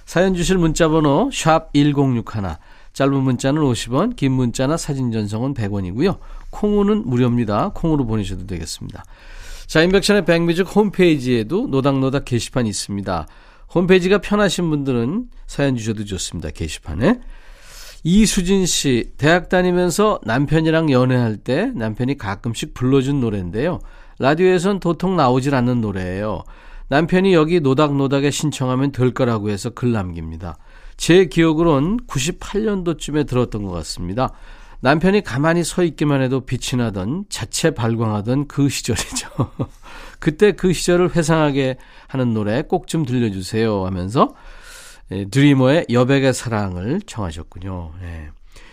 사연 0.04 0.34
주실 0.34 0.56
문자 0.56 0.88
번호 0.88 1.30
샵 1.32 1.72
1061, 1.72 2.58
짧은 2.92 3.12
문자는 3.12 3.60
50원, 3.60 4.14
긴 4.14 4.32
문자나 4.32 4.76
사진 4.76 5.10
전송은 5.10 5.54
100원이고요. 5.54 6.18
콩으로는 6.52 7.08
무료입니다. 7.08 7.72
콩으로 7.74 8.06
보내셔도 8.06 8.46
되겠습니다. 8.46 9.04
자, 9.66 9.82
인백션의 9.82 10.24
백뮤직 10.24 10.74
홈페이지에도 10.76 11.66
노닥노닥 11.66 12.24
게시판이 12.24 12.68
있습니다. 12.68 13.26
홈페이지가 13.74 14.18
편하신 14.18 14.70
분들은 14.70 15.26
사연 15.46 15.76
주셔도 15.76 16.04
좋습니다. 16.04 16.50
게시판에. 16.50 17.20
이수진 18.04 18.66
씨, 18.66 19.12
대학 19.16 19.48
다니면서 19.48 20.20
남편이랑 20.24 20.90
연애할 20.90 21.36
때 21.38 21.72
남편이 21.74 22.18
가끔씩 22.18 22.74
불러준 22.74 23.20
노래인데요. 23.20 23.78
라디오에선 24.18 24.80
도통 24.80 25.16
나오질 25.16 25.54
않는 25.54 25.80
노래예요. 25.80 26.42
남편이 26.88 27.32
여기 27.32 27.60
노닥노닥에 27.60 28.30
신청하면 28.30 28.92
될 28.92 29.14
거라고 29.14 29.50
해서 29.50 29.70
글 29.70 29.92
남깁니다. 29.92 30.58
제 30.96 31.24
기억으론 31.24 31.98
98년도쯤에 32.06 33.26
들었던 33.26 33.62
것 33.62 33.70
같습니다. 33.70 34.32
남편이 34.82 35.22
가만히 35.22 35.62
서 35.62 35.84
있기만 35.84 36.22
해도 36.22 36.40
빛이 36.40 36.76
나던 36.76 37.26
자체 37.28 37.70
발광하던 37.70 38.48
그 38.48 38.68
시절이죠. 38.68 39.28
그때 40.18 40.52
그 40.52 40.72
시절을 40.72 41.14
회상하게 41.14 41.78
하는 42.08 42.34
노래 42.34 42.62
꼭 42.62 42.86
좀 42.86 43.04
들려주세요 43.06 43.86
하면서 43.86 44.34
예, 45.12 45.24
드리머의 45.26 45.86
여백의 45.90 46.34
사랑을 46.34 47.00
청하셨군요. 47.06 47.92
예. 48.02 48.30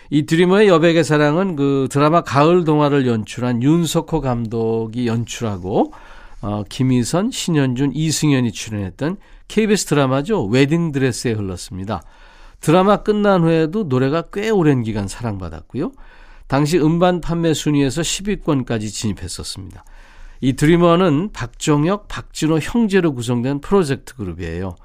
이 0.09 0.25
드리머의 0.25 0.67
여백의 0.67 1.03
사랑은 1.03 1.55
그 1.55 1.87
드라마 1.91 2.21
가을 2.21 2.63
동화를 2.63 3.05
연출한 3.05 3.61
윤석호 3.61 4.21
감독이 4.21 5.05
연출하고 5.05 5.93
어, 6.41 6.63
김희선, 6.67 7.29
신현준, 7.29 7.91
이승현이 7.93 8.51
출연했던 8.51 9.17
KBS 9.47 9.85
드라마죠. 9.85 10.45
웨딩드레스에 10.45 11.33
흘렀습니다. 11.33 12.01
드라마 12.59 12.97
끝난 12.97 13.43
후에도 13.43 13.83
노래가 13.83 14.23
꽤 14.33 14.49
오랜 14.49 14.83
기간 14.83 15.07
사랑받았고요. 15.07 15.91
당시 16.47 16.77
음반 16.79 17.21
판매 17.21 17.53
순위에서 17.53 18.01
10위권까지 18.01 18.91
진입했었습니다. 18.91 19.83
이 20.41 20.53
드리머는 20.53 21.31
박정혁, 21.31 22.07
박진호 22.07 22.59
형제로 22.59 23.13
구성된 23.13 23.61
프로젝트 23.61 24.15
그룹이에요. 24.15 24.75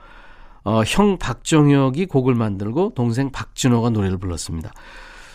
어, 0.65 0.83
형 0.87 1.19
박정혁이 1.19 2.07
곡을 2.07 2.35
만들고 2.35 2.93
동생 2.95 3.31
박진호가 3.31 3.91
노래를 3.91 4.19
불렀습니다. 4.19 4.73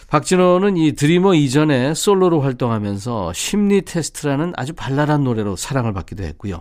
박진호는 0.09 0.75
이 0.77 0.93
드리머 0.93 1.35
이전에 1.35 1.93
솔로로 1.93 2.41
활동하면서 2.41 3.33
심리 3.33 3.83
테스트라는 3.83 4.53
아주 4.57 4.73
발랄한 4.73 5.23
노래로 5.23 5.55
사랑을 5.55 5.93
받기도 5.93 6.23
했고요. 6.23 6.59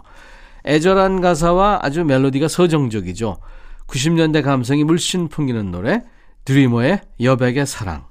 애절한 0.66 1.22
가사와 1.22 1.80
아주 1.82 2.04
멜로디가 2.04 2.48
서정적이죠. 2.48 3.38
90년대 3.88 4.42
감성이 4.42 4.84
물씬 4.84 5.28
풍기는 5.28 5.70
노래 5.70 6.02
드리머의 6.44 7.00
여백의 7.20 7.66
사랑 7.66 8.06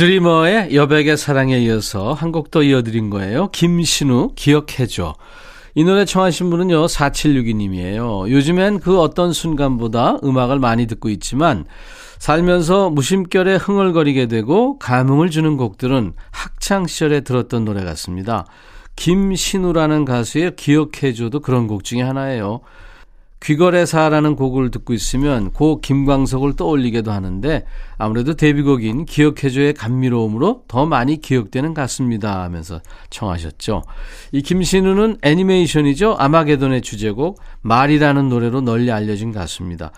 드리머의 0.00 0.74
여백의 0.74 1.18
사랑에 1.18 1.58
이어서 1.58 2.14
한 2.14 2.32
곡 2.32 2.50
더 2.50 2.62
이어드린 2.62 3.10
거예요. 3.10 3.50
김신우 3.50 4.32
기억해줘. 4.34 5.14
이 5.74 5.84
노래 5.84 6.06
청하신 6.06 6.48
분은요, 6.48 6.86
4762님이에요. 6.86 8.30
요즘엔 8.30 8.80
그 8.80 8.98
어떤 8.98 9.34
순간보다 9.34 10.20
음악을 10.24 10.58
많이 10.58 10.86
듣고 10.86 11.10
있지만, 11.10 11.66
살면서 12.18 12.88
무심결에 12.88 13.56
흥얼거리게 13.56 14.26
되고 14.26 14.78
감흥을 14.78 15.28
주는 15.28 15.58
곡들은 15.58 16.14
학창시절에 16.30 17.20
들었던 17.20 17.66
노래 17.66 17.84
같습니다. 17.84 18.46
김신우라는 18.96 20.06
가수의 20.06 20.56
기억해줘도 20.56 21.40
그런 21.40 21.66
곡 21.66 21.84
중에 21.84 22.00
하나예요. 22.00 22.60
귀걸의사라는 23.42 24.36
곡을 24.36 24.70
듣고 24.70 24.92
있으면 24.92 25.50
고 25.50 25.80
김광석을 25.80 26.56
떠올리기도 26.56 27.10
하는데 27.10 27.64
아무래도 27.96 28.34
데뷔곡인 28.34 29.06
기억해줘의 29.06 29.74
감미로움으로 29.74 30.64
더 30.68 30.84
많이 30.84 31.20
기억되는 31.20 31.72
것 31.72 31.80
같습니다 31.82 32.42
하면서 32.42 32.80
청하셨죠. 33.08 33.82
이 34.32 34.42
김신우는 34.42 35.18
애니메이션이죠. 35.22 36.16
아마게돈의 36.18 36.82
주제곡 36.82 37.40
말이라는 37.62 38.28
노래로 38.28 38.60
널리 38.60 38.92
알려진 38.92 39.32
가수입니다. 39.32 39.92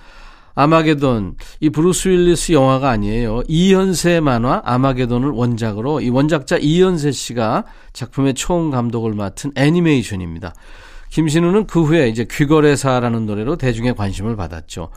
아마게돈 0.55 1.37
이 1.61 1.71
브루스 1.71 2.09
윌리스 2.09 2.53
영화가 2.53 2.91
아니에요. 2.91 3.43
이현세 3.49 4.21
만화 4.21 4.61
아마게돈을 4.65 5.31
원작으로 5.31 6.01
이 6.01 6.11
원작자 6.11 6.59
이현세 6.59 7.11
씨가 7.11 7.65
작품의 7.93 8.35
총 8.35 8.71
감독을 8.71 9.15
맡은 9.15 9.53
애니메이션입니다. 9.57 10.55
김신우는 11.13 11.67
그 11.67 11.83
후에 11.85 12.09
이제 12.09 12.25
귀거래사라는 12.25 13.27
노래로 13.27 13.57
대중의 13.57 13.97
관심을 13.97 14.35
받았죠. 14.35 14.89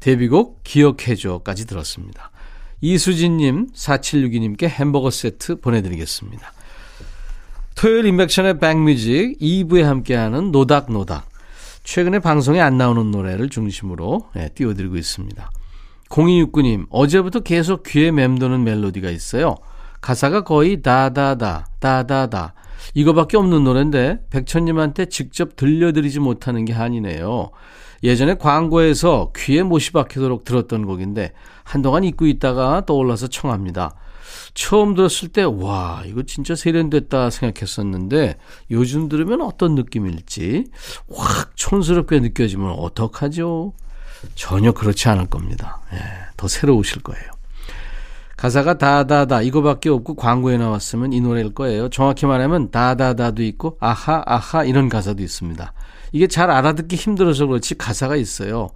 데뷔곡 0.00 0.64
기억해줘까지 0.64 1.64
들었습니다. 1.68 2.32
이수진님, 2.80 3.68
4762님께 3.72 4.64
햄버거 4.64 5.10
세트 5.10 5.60
보내드리겠습니다. 5.60 6.52
토요일 7.76 8.06
인백션의 8.06 8.58
백뮤직 8.58 9.38
2부에 9.38 9.82
함께하는 9.82 10.50
노닥노닥. 10.50 11.28
최근에 11.84 12.18
방송에 12.18 12.60
안 12.60 12.76
나오는 12.76 13.12
노래를 13.12 13.48
중심으로 13.48 14.28
네, 14.34 14.48
띄워드리고 14.48 14.96
있습니다. 14.96 15.50
0269님, 16.08 16.86
어제부터 16.90 17.40
계속 17.40 17.84
귀에 17.84 18.10
맴도는 18.10 18.64
멜로디가 18.64 19.08
있어요. 19.10 19.54
가사가 20.00 20.44
거의 20.44 20.82
다다다, 20.82 21.66
다다다. 21.78 22.54
이거밖에 22.94 23.36
없는 23.36 23.64
노래인데 23.64 24.20
백천님한테 24.30 25.06
직접 25.06 25.56
들려드리지 25.56 26.20
못하는 26.20 26.64
게 26.64 26.72
한이네요. 26.72 27.50
예전에 28.02 28.34
광고에서 28.34 29.32
귀에 29.36 29.62
못이 29.62 29.92
박히도록 29.92 30.44
들었던 30.44 30.86
곡인데 30.86 31.32
한동안 31.64 32.04
잊고 32.04 32.26
있다가 32.26 32.84
떠올라서 32.86 33.28
청합니다. 33.28 33.94
처음 34.54 34.94
들었을 34.94 35.28
때, 35.28 35.42
와, 35.42 36.02
이거 36.06 36.22
진짜 36.22 36.54
세련됐다 36.54 37.30
생각했었는데, 37.30 38.36
요즘 38.70 39.08
들으면 39.08 39.42
어떤 39.42 39.74
느낌일지, 39.74 40.66
확 41.12 41.56
촌스럽게 41.56 42.20
느껴지면 42.20 42.70
어떡하죠? 42.70 43.74
전혀 44.34 44.72
그렇지 44.72 45.08
않을 45.08 45.26
겁니다. 45.26 45.80
예, 45.92 45.98
더 46.36 46.48
새로우실 46.48 47.02
거예요. 47.02 47.39
가사가 48.40 48.78
다다다 48.78 49.42
이거밖에 49.42 49.90
없고 49.90 50.14
광고에 50.14 50.56
나왔으면 50.56 51.12
이 51.12 51.20
노래일 51.20 51.52
거예요. 51.52 51.90
정확히 51.90 52.24
말하면 52.24 52.70
다다다도 52.70 53.42
있고 53.42 53.76
아하 53.80 54.22
아하 54.24 54.64
이런 54.64 54.88
가사도 54.88 55.22
있습니다. 55.22 55.74
이게 56.12 56.26
잘 56.26 56.50
알아듣기 56.50 56.96
힘들어서 56.96 57.44
그렇지 57.44 57.74
가사가 57.74 58.16
있어요. 58.16 58.70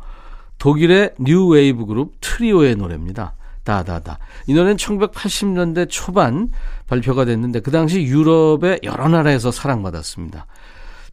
독일의 0.59 1.15
뉴 1.19 1.47
웨이브 1.47 1.87
그룹 1.87 2.13
트리오의 2.21 2.77
노래입니다. 2.77 3.33
다다다. 3.65 4.19
이 4.47 4.53
노래는 4.53 4.77
1980년대 4.77 5.89
초반 5.89 6.51
발표가 6.87 7.25
됐는데 7.25 7.61
그 7.61 7.71
당시 7.71 8.03
유럽의 8.03 8.81
여러 8.83 9.09
나라에서 9.09 9.51
사랑받았습니다. 9.51 10.45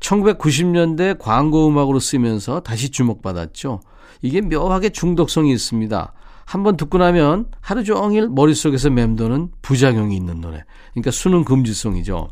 1990년대 0.02 1.20
광고 1.20 1.70
음악으로 1.70 2.02
쓰면서 2.02 2.60
다시 2.60 2.90
주목받았죠. 2.90 3.80
이게 4.22 4.42
묘하게 4.42 4.90
중독성이 4.90 5.54
있습니다. 5.54 6.12
한번 6.46 6.78
듣고 6.78 6.98
나면 6.98 7.46
하루 7.62 7.84
종일 7.84 8.30
머릿속에서 8.30 8.90
맴도는 8.90 9.50
부작용이 9.62 10.16
있는 10.16 10.42
노래. 10.42 10.64
그러니까 10.94 11.12
수능 11.12 11.44
금지송이죠. 11.44 12.30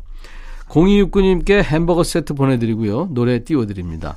0269님께 0.68 1.62
햄버거 1.62 2.04
세트 2.04 2.34
보내드리고요. 2.34 3.08
노래 3.10 3.42
띄워드립니다. 3.42 4.16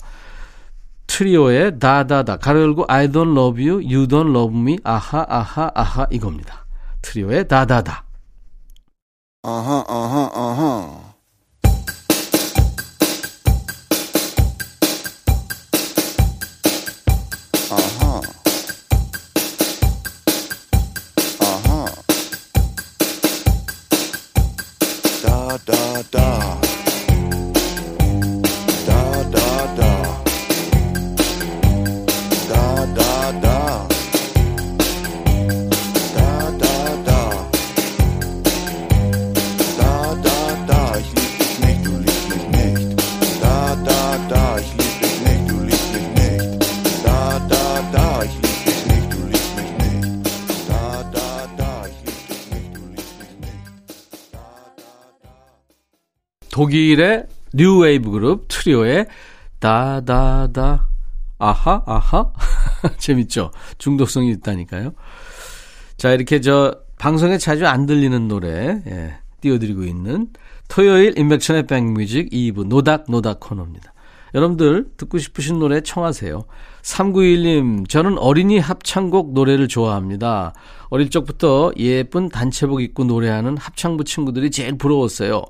트리오의 1.08 1.80
다다다 1.80 2.38
가로 2.38 2.62
열고 2.62 2.86
I 2.88 3.08
don't 3.08 3.38
love 3.38 3.62
you, 3.62 3.78
you 3.78 4.08
don't 4.08 4.30
love 4.30 4.58
me, 4.58 4.78
아하 4.84 5.26
아하 5.28 5.70
아하 5.74 6.08
이겁니다. 6.12 6.66
트리오의 7.02 7.48
다다다. 7.48 8.06
Uh-huh, 9.46 9.84
uh-huh. 9.90 10.32
Uh-huh. 10.34 11.03
Da. 25.94 26.02
da 26.12 26.43
독일의 56.64 57.26
뉴 57.54 57.80
웨이브 57.80 58.10
그룹 58.12 58.46
트리오의 58.48 59.08
다다다 59.60 60.88
아하 61.38 61.84
아하? 61.86 62.32
재밌죠? 62.98 63.52
중독성이 63.78 64.32
있다니까요. 64.32 64.94
자 65.98 66.14
이렇게 66.14 66.40
저 66.40 66.74
방송에 66.98 67.38
자주 67.38 67.68
안 67.68 67.86
들리는 67.86 68.30
노래 68.30 68.82
예, 68.88 69.18
띄워드리고 69.42 69.84
있는 69.84 70.28
토요일 70.70 71.20
인백션의 71.20 71.68
백뮤직 71.68 72.30
2부 72.30 72.68
노닥 72.68 73.06
노닥 73.10 73.42
코너입니다. 73.42 73.92
여러분들 74.34 74.88
듣고 74.96 75.18
싶으신 75.18 75.60
노래 75.60 75.82
청하세요. 75.82 76.46
3921님 76.82 77.90
저는 77.90 78.18
어린이 78.18 78.58
합창곡 78.58 79.34
노래를 79.34 79.68
좋아합니다. 79.68 80.54
어릴 80.88 81.10
적부터 81.10 81.74
예쁜 81.76 82.30
단체복 82.30 82.82
입고 82.82 83.04
노래하는 83.04 83.58
합창부 83.58 84.06
친구들이 84.06 84.50
제일 84.50 84.78
부러웠어요 84.78 85.44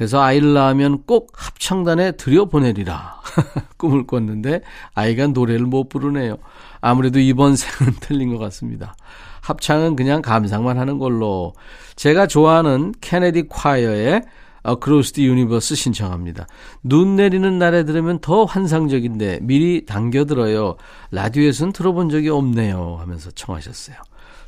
그래서 0.00 0.22
아이를 0.22 0.54
낳으면 0.54 1.02
꼭 1.04 1.30
합창단에 1.36 2.12
들여보내리라. 2.12 3.20
꿈을 3.76 4.06
꿨는데 4.06 4.62
아이가 4.94 5.26
노래를 5.26 5.66
못 5.66 5.90
부르네요. 5.90 6.38
아무래도 6.80 7.18
이번 7.18 7.54
생은 7.54 7.96
틀린 8.00 8.32
것 8.32 8.38
같습니다. 8.38 8.94
합창은 9.42 9.96
그냥 9.96 10.22
감상만 10.22 10.78
하는 10.78 10.96
걸로. 10.96 11.52
제가 11.96 12.28
좋아하는 12.28 12.94
케네디 13.02 13.48
콰이어의 13.48 14.22
Across 14.66 15.12
the 15.12 15.28
Universe 15.28 15.76
신청합니다. 15.76 16.46
눈 16.82 17.16
내리는 17.16 17.58
날에 17.58 17.84
들으면 17.84 18.20
더 18.20 18.46
환상적인데 18.46 19.40
미리 19.42 19.84
당겨들어요. 19.84 20.76
라디오에서는 21.10 21.74
들어본 21.74 22.08
적이 22.08 22.30
없네요. 22.30 22.96
하면서 22.98 23.30
청하셨어요. 23.32 23.96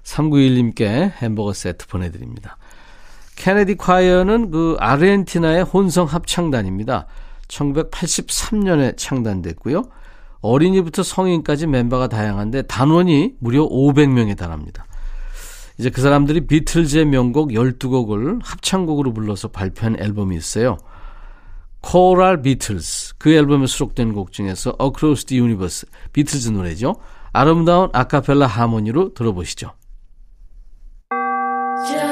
3921님께 0.03 1.13
햄버거 1.21 1.53
세트 1.53 1.89
보내드립니다. 1.89 2.57
케네디 3.37 3.77
콰이어는 3.77 4.51
그 4.51 4.77
아르헨티나의 4.79 5.65
혼성 5.65 6.07
합창단입니다. 6.07 7.07
1983년에 7.49 8.97
창단됐고요. 8.97 9.85
어린이부터 10.41 11.03
성인까지 11.03 11.67
멤버가 11.67 12.09
다양한데 12.09 12.63
단원이 12.63 13.35
무려 13.39 13.67
500명에 13.69 14.37
달합니다. 14.37 14.87
이제 15.79 15.89
그 15.91 16.01
사람들이 16.01 16.47
비틀즈의 16.47 17.07
명곡 17.07 17.51
12곡을 17.51 18.41
합창곡으로 18.43 19.13
불러서 19.13 19.49
발표한 19.49 19.97
앨범이 19.99 20.37
있어요. 20.37 20.79
코랄 21.81 22.43
비틀즈 22.43 23.15
그 23.19 23.33
앨범에 23.33 23.67
수록된 23.67 24.13
곡 24.13 24.33
중에서 24.33 24.77
Across 24.81 25.27
the 25.27 25.41
Universe 25.41 25.89
비틀즈 26.13 26.51
노래죠. 26.51 26.97
아름다운 27.33 27.89
아카펠라 27.93 28.47
하모니로 28.47 29.15
들어보시죠. 29.15 29.73
Words 31.83 32.12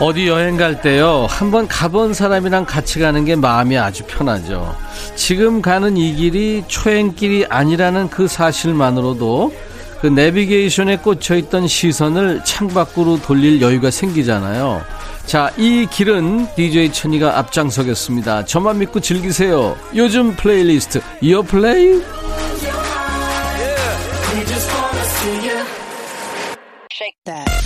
어디 0.00 0.28
여행 0.28 0.56
갈 0.56 0.80
때요, 0.80 1.26
한번 1.28 1.68
가본 1.68 2.14
사람이랑 2.14 2.64
같이 2.64 2.98
가는 2.98 3.22
게 3.26 3.36
마음이 3.36 3.76
아주 3.76 4.02
편하죠. 4.06 4.74
지금 5.14 5.60
가는 5.60 5.94
이 5.98 6.14
길이 6.14 6.64
초행길이 6.66 7.44
아니라는 7.50 8.08
그 8.08 8.26
사실만으로도 8.26 9.52
그 10.00 10.06
내비게이션에 10.06 10.96
꽂혀 10.96 11.36
있던 11.36 11.68
시선을 11.68 12.42
창밖으로 12.44 13.20
돌릴 13.20 13.60
여유가 13.60 13.90
생기잖아요. 13.90 14.80
자, 15.26 15.52
이 15.58 15.86
길은 15.90 16.54
DJ 16.56 16.94
천이가 16.94 17.38
앞장서겠습니다. 17.38 18.46
저만 18.46 18.78
믿고 18.78 19.00
즐기세요. 19.00 19.76
요즘 19.94 20.34
플레이리스트, 20.34 21.02
이어 21.20 21.42
플레이? 21.42 21.88
We 21.88 22.02
just 24.46 24.70
wanna 24.72 25.04
see 25.04 25.50
you 25.50 25.60
that. 27.26 27.59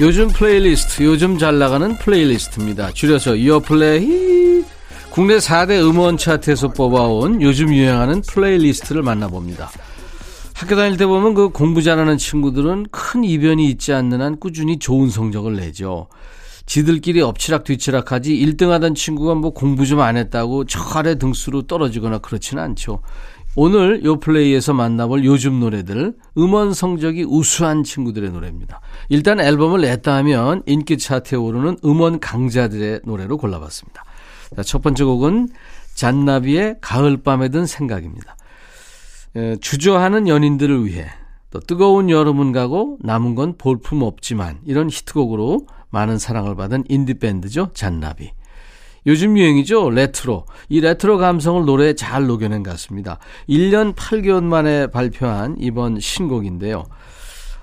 요즘 0.00 0.28
플레이리스트, 0.28 1.02
요즘 1.04 1.38
잘 1.38 1.58
나가는 1.58 1.96
플레이리스트입니다. 1.96 2.92
줄여서 2.92 3.36
이어플레이. 3.36 4.62
국내 5.10 5.38
4대 5.38 5.80
음원 5.82 6.18
차트에서 6.18 6.68
뽑아온 6.68 7.40
요즘 7.40 7.72
유행하는 7.72 8.20
플레이리스트를 8.20 9.02
만나봅니다. 9.02 9.70
학교 10.52 10.76
다닐 10.76 10.98
때 10.98 11.06
보면 11.06 11.32
그 11.32 11.48
공부 11.48 11.82
잘하는 11.82 12.18
친구들은 12.18 12.86
큰 12.90 13.24
이변이 13.24 13.68
있지 13.70 13.94
않는 13.94 14.20
한 14.20 14.38
꾸준히 14.38 14.78
좋은 14.78 15.08
성적을 15.08 15.56
내죠. 15.56 16.08
지들끼리 16.66 17.22
엎치락 17.22 17.64
뒤치락 17.64 18.12
하지 18.12 18.34
1등 18.34 18.68
하던 18.68 18.94
친구가 18.94 19.34
뭐 19.34 19.50
공부 19.52 19.86
좀 19.86 20.00
안 20.00 20.16
했다고 20.18 20.66
저 20.66 20.80
아래 20.98 21.14
등수로 21.16 21.62
떨어지거나 21.62 22.18
그렇지는 22.18 22.62
않죠. 22.62 23.00
오늘 23.58 24.04
요 24.04 24.20
플레이에서 24.20 24.74
만나볼 24.74 25.24
요즘 25.24 25.58
노래들 25.60 26.14
음원 26.36 26.74
성적이 26.74 27.24
우수한 27.24 27.84
친구들의 27.84 28.30
노래입니다. 28.30 28.82
일단 29.08 29.40
앨범을 29.40 29.80
냈다 29.80 30.14
하면 30.16 30.62
인기 30.66 30.98
차트에 30.98 31.38
오르는 31.38 31.78
음원 31.82 32.20
강자들의 32.20 33.00
노래로 33.04 33.38
골라봤습니다. 33.38 34.04
자, 34.54 34.62
첫 34.62 34.82
번째 34.82 35.04
곡은 35.04 35.48
잔나비의 35.94 36.76
가을밤에 36.82 37.48
든 37.48 37.64
생각입니다. 37.64 38.36
에, 39.36 39.56
주저하는 39.56 40.28
연인들을 40.28 40.84
위해 40.84 41.06
또 41.50 41.58
뜨거운 41.58 42.10
여름은 42.10 42.52
가고 42.52 42.98
남은 43.00 43.34
건 43.34 43.56
볼품 43.56 44.02
없지만 44.02 44.58
이런 44.66 44.90
히트곡으로 44.90 45.66
많은 45.88 46.18
사랑을 46.18 46.56
받은 46.56 46.84
인디밴드죠. 46.90 47.70
잔나비. 47.72 48.32
요즘 49.06 49.38
유행이죠. 49.38 49.90
레트로. 49.90 50.46
이 50.68 50.80
레트로 50.80 51.18
감성을 51.18 51.64
노래에 51.64 51.94
잘 51.94 52.26
녹여낸 52.26 52.62
것 52.62 52.70
같습니다. 52.72 53.18
1년 53.48 53.94
8개월 53.94 54.42
만에 54.42 54.88
발표한 54.88 55.56
이번 55.60 56.00
신곡인데요. 56.00 56.84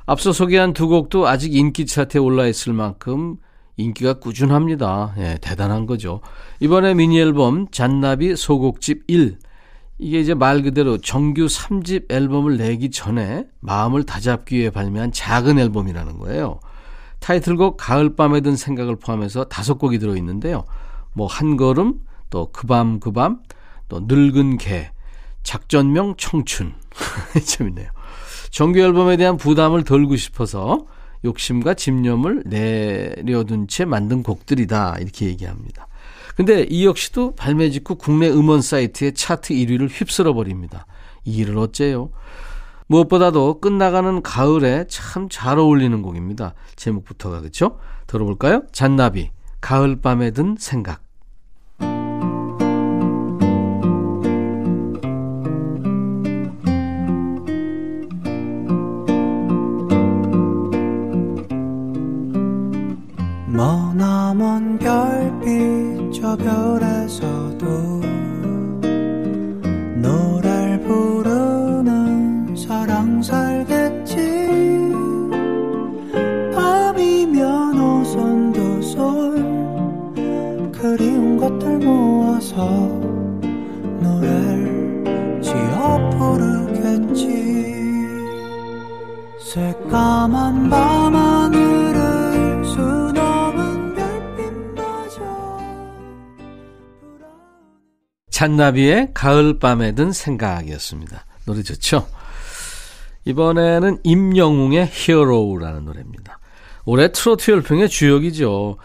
앞서 0.06 0.32
소개한 0.32 0.73
두 0.73 0.88
곡도 0.88 1.27
아직 1.27 1.56
인기 1.56 1.86
차트에 1.86 2.19
올라 2.19 2.47
있을 2.47 2.73
만큼 2.73 3.38
인기가 3.77 4.13
꾸준합니다. 4.13 5.15
예, 5.17 5.38
대단한 5.41 5.86
거죠. 5.86 6.21
이번에 6.60 6.93
미니 6.93 7.19
앨범 7.19 7.67
잔나비 7.71 8.36
소곡집 8.36 9.03
1. 9.08 9.38
이게 9.99 10.19
이제 10.19 10.34
말 10.34 10.62
그대로 10.62 10.97
정규 10.97 11.45
3집 11.45 12.12
앨범을 12.12 12.58
내기 12.58 12.91
전에 12.91 13.45
마음을 13.60 14.03
다잡기 14.03 14.58
위해 14.58 14.69
발매한 14.69 15.12
작은 15.12 15.60
앨범이라는 15.60 16.19
거예요. 16.19 16.60
타이틀곡 17.19 17.77
가을밤에 17.77 18.41
든 18.41 18.56
생각을 18.56 18.97
포함해서 18.97 19.45
다섯 19.45 19.75
곡이 19.75 19.99
들어있는데요. 19.99 20.65
뭐 21.13 21.28
한 21.28 21.58
걸음, 21.58 21.99
또 22.30 22.52
그밤 22.52 22.99
그 22.99 23.12
밤, 23.12 23.39
또 23.89 24.02
늙은 24.08 24.58
개, 24.58 24.89
작전명 25.43 26.15
청춘. 26.17 26.73
재밌네요. 27.45 27.89
정규 28.49 28.80
앨범에 28.80 29.17
대한 29.17 29.38
부담을 29.38 29.84
덜고 29.84 30.15
싶어서 30.15 30.86
욕심과 31.26 31.73
집념을 31.76 32.43
내려둔 32.45 33.67
채 33.67 33.86
만든 33.86 34.23
곡들이다. 34.23 34.97
이렇게 34.99 35.26
얘기합니다. 35.28 35.88
근데 36.36 36.63
이 36.63 36.86
역시도 36.86 37.36
발매 37.36 37.69
직후 37.69 37.95
국내 37.95 38.30
음원 38.30 38.62
사이트의 38.62 39.13
차트 39.13 39.54
1위를 39.54 39.88
휩쓸어 39.89 40.34
버립니다. 40.34 40.86
이 41.26 41.38
일을 41.38 41.58
어째요? 41.58 42.10
무엇보다도 42.88 43.60
끝나가는 43.62 44.21
가을에 44.21 44.86
참 44.89 45.30
잘 45.30 45.58
어울리는 45.58 46.02
곡입니다. 46.02 46.54
제목부터가 46.76 47.39
그렇죠? 47.39 47.80
들어볼까요? 48.08 48.63
잔나비 48.71 49.32
가을밤에 49.63 50.32
든 50.32 50.58
생각. 50.60 51.02
머나먼 63.47 64.78
별빛 64.80 66.12
저 66.12 66.36
별 66.36 66.83
까만 89.93 90.69
밤하늘을 90.71 92.65
수놓은 92.65 93.93
별빛마저 93.93 95.21
잔나비의 98.32 99.12
가을밤에 99.13 99.93
든 99.93 100.12
생각이었습니다. 100.12 101.27
노래 101.45 101.62
좋죠? 101.62 102.08
이번에는 103.25 103.99
임영웅의 104.03 104.89
Hero라는 104.91 105.86
노래입니다. 105.86 106.39
올해 106.86 107.12
트로트 107.12 107.51
열풍의 107.51 107.88
주역이죠. 107.88 108.77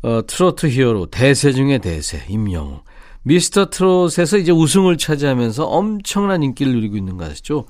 어, 0.00 0.20
트로트 0.26 0.68
hero, 0.68 1.10
대세 1.10 1.52
중의 1.52 1.80
대세, 1.80 2.24
임영웅. 2.26 2.80
미스터 3.22 3.68
트롯에서 3.68 4.38
이제 4.38 4.50
우승을 4.50 4.96
차지하면서 4.96 5.66
엄청난 5.66 6.42
인기를 6.42 6.72
누리고 6.72 6.96
있는 6.96 7.18
것이죠. 7.18 7.66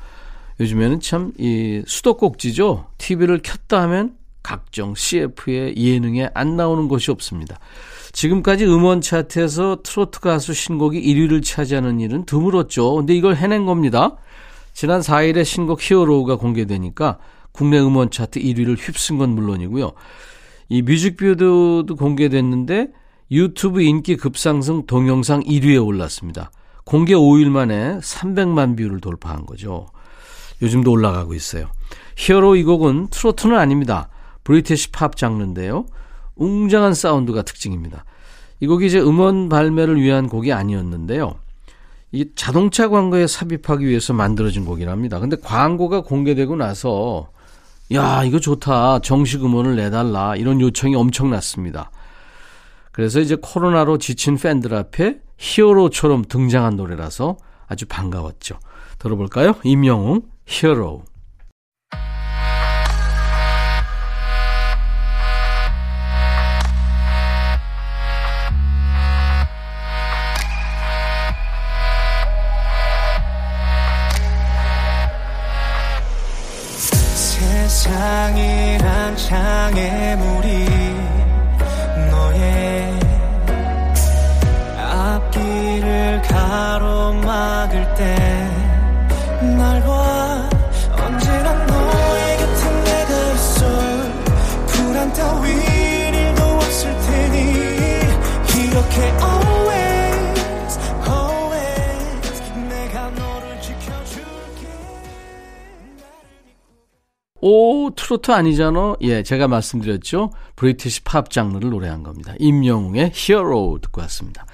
요즘에는 0.61 1.01
참, 1.01 1.33
이, 1.39 1.83
수도꼭지죠. 1.87 2.87
TV를 2.99 3.41
켰다 3.43 3.83
하면 3.83 4.17
각종 4.43 4.95
CF의 4.95 5.77
예능에 5.77 6.31
안 6.35 6.57
나오는 6.57 6.89
것이 6.89 7.11
없습니다. 7.11 7.59
지금까지 8.13 8.65
음원 8.65 9.01
차트에서 9.01 9.83
트로트 9.83 10.21
가수 10.21 10.55
신곡이 10.55 11.01
1위를 11.01 11.45
차지하는 11.45 12.01
일은 12.01 12.25
드물었죠. 12.25 12.95
근데 12.95 13.15
이걸 13.15 13.37
해낸 13.37 13.67
겁니다. 13.67 14.17
지난 14.73 15.01
4일에 15.01 15.45
신곡 15.45 15.81
히어로우가 15.83 16.37
공개되니까 16.37 17.19
국내 17.53 17.79
음원 17.79 18.11
차트 18.11 18.41
1위를 18.41 18.77
휩쓴 18.79 19.19
건 19.19 19.31
물론이고요. 19.31 19.93
이 20.71 20.83
뮤직비디오도 20.83 21.97
공개됐는데 21.97 22.89
유튜브 23.31 23.83
인기 23.83 24.17
급상승 24.17 24.87
동영상 24.87 25.41
1위에 25.41 25.85
올랐습니다. 25.85 26.51
공개 26.85 27.15
5일 27.15 27.49
만에 27.51 27.99
300만 27.99 28.77
view를 28.77 29.01
돌파한 29.01 29.45
거죠. 29.45 29.87
요즘도 30.63 30.91
올라가고 30.91 31.35
있어요. 31.35 31.71
Hero 32.17 32.57
이 32.57 32.65
곡은 32.65 33.09
트로트는 33.11 33.57
아닙니다. 33.57 34.09
British 34.45 34.91
pop 34.91 35.17
장르인데요. 35.17 35.87
웅장한 36.37 36.95
사운드가 36.95 37.43
특징입니다. 37.43 38.05
이 38.61 38.67
곡이 38.67 38.87
이제 38.87 39.01
음원 39.01 39.49
발매를 39.49 40.01
위한 40.01 40.29
곡이 40.29 40.53
아니었는데요. 40.53 41.37
이 42.11 42.31
자동차 42.35 42.89
광고에 42.89 43.27
삽입하기 43.27 43.87
위해서 43.87 44.13
만들어진 44.13 44.65
곡이랍니다. 44.65 45.21
근데 45.21 45.37
광고가 45.37 46.01
공개되고 46.01 46.57
나서 46.57 47.29
야, 47.93 48.23
이거 48.25 48.39
좋다. 48.39 49.01
정식 49.01 49.45
음원을 49.45 49.77
내달라. 49.77 50.37
이런 50.37 50.61
요청이 50.61 50.95
엄청났습니다. 50.95 51.91
그래서 52.93 53.21
이제 53.21 53.37
코로나로 53.41 53.99
지친 53.99 54.37
팬들 54.37 54.75
앞에 54.75 55.21
히어로처럼 55.39 56.25
등장한 56.29 56.77
노래라서 56.77 57.37
아주 57.67 57.87
반가웠죠. 57.87 58.59
들어볼까요? 58.99 59.55
임영웅, 59.63 60.23
히어로. 60.49 61.05
트로트 108.09 108.31
아니잖아. 108.33 108.95
예, 109.03 109.23
제가 109.23 109.49
말씀드렸죠. 109.49 110.31
British 110.57 111.03
pop 111.03 111.29
장르를 111.29 111.69
노래한 111.69 112.03
겁니다. 112.03 112.33
임영웅의 112.39 113.11
Hero 113.13 113.81
듣고 113.83 114.01
왔습니다. 114.03 114.47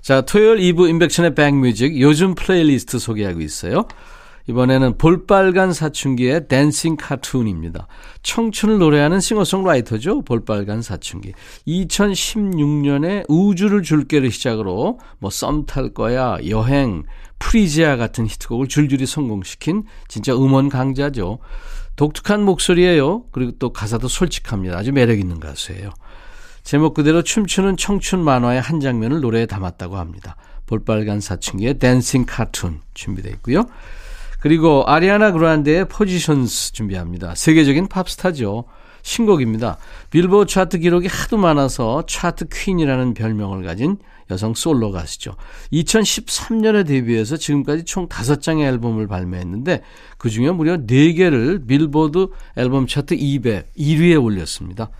자, 0.00 0.22
토요일 0.22 0.56
2부 0.72 0.88
인백션의 0.88 1.34
백뮤직 1.34 2.00
요즘 2.00 2.34
플레이리스트 2.34 2.98
소개하고 2.98 3.42
있어요. 3.42 3.86
이번에는 4.48 4.96
볼빨간 4.96 5.74
사춘기의 5.74 6.48
Dancing 6.48 6.96
Cartoon입니다. 6.96 7.86
청춘을 8.22 8.78
노래하는 8.78 9.20
싱어송라이터죠. 9.20 10.22
볼빨간 10.22 10.80
사춘기. 10.80 11.32
2016년에 11.66 13.24
우주를 13.28 13.82
줄게를 13.82 14.30
시작으로 14.30 15.00
뭐 15.18 15.30
썸 15.30 15.66
탈 15.66 15.92
거야, 15.92 16.38
여행, 16.48 17.02
프리지아 17.40 17.96
같은 17.96 18.26
히트곡을 18.26 18.68
줄줄이 18.68 19.04
성공시킨 19.04 19.84
진짜 20.08 20.34
음원 20.34 20.70
강자죠. 20.70 21.40
독특한 21.96 22.42
목소리예요. 22.42 23.24
그리고 23.32 23.52
또 23.58 23.72
가사도 23.72 24.08
솔직합니다. 24.08 24.76
아주 24.76 24.92
매력 24.92 25.18
있는 25.18 25.40
가수예요. 25.40 25.90
제목 26.62 26.94
그대로 26.94 27.22
춤추는 27.22 27.76
청춘 27.76 28.22
만화의 28.22 28.60
한 28.60 28.80
장면을 28.80 29.20
노래에 29.20 29.46
담았다고 29.46 29.96
합니다. 29.96 30.36
볼빨간 30.66 31.20
사춘기의 31.20 31.74
Dancing 31.74 32.26
Cartoon 32.26 32.80
준비되어 32.94 33.32
있고요. 33.34 33.64
그리고 34.40 34.84
아리아나 34.86 35.32
그란데의 35.32 35.88
Positions 35.88 36.72
준비합니다. 36.72 37.34
세계적인 37.34 37.88
팝스타죠. 37.88 38.64
신곡입니다. 39.06 39.78
빌보드 40.10 40.50
차트 40.50 40.80
기록이 40.80 41.06
하도 41.06 41.38
많아서 41.38 42.04
chart 42.06 42.48
queen이라는 42.48 43.14
별명을 43.14 43.62
가진 43.62 43.98
여성 44.32 44.52
솔로 44.52 44.90
가수죠. 44.90 45.36
2013년에 45.72 46.84
데뷔해서 46.84 47.36
지금까지 47.36 47.84
총 47.84 48.08
5장의 48.08 48.62
앨범을 48.66 49.06
발매했는데 49.06 49.82
그중에 50.18 50.50
무려 50.50 50.78
4개를 50.78 51.68
빌보드 51.68 52.28
앨범 52.56 52.88
차트 52.88 53.14
200, 53.14 53.74
1위에 53.76 54.22
올렸습니다. 54.22 54.90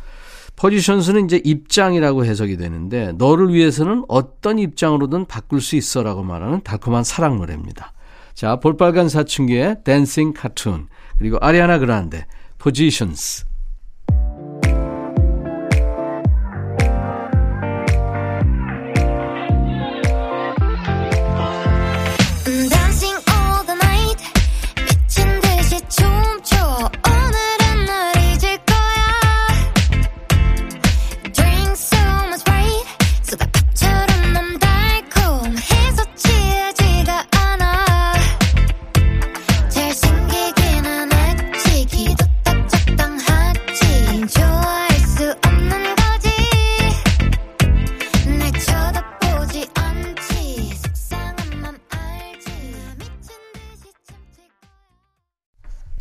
포지션스는 0.55 1.25
이제 1.25 1.43
입장이라고 1.45 2.25
해석이 2.25 2.57
되는데 2.57 3.13
너를 3.19 3.53
위해서는 3.53 4.05
어떤 4.07 4.61
입장으로든 4.61 5.27
바꿀 5.27 5.61
수 5.61 5.75
있어라고 5.75 6.23
말하는 6.23 6.63
달콤한 6.63 7.03
사랑 7.03 7.39
노래입니다. 7.39 7.93
자, 8.35 8.57
볼빨간 8.57 9.09
사춘기의 9.09 9.79
댄싱 9.83 10.33
카툰 10.33 10.87
그리고 11.19 11.39
아리아나 11.41 11.79
그란데 11.81 12.27
포지션스 12.59 13.56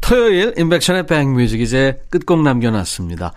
토요일 0.07 0.53
인백션의 0.55 1.07
백뮤직 1.07 1.61
이제 1.61 1.99
끝곡 2.11 2.43
남겨놨습니다. 2.43 3.33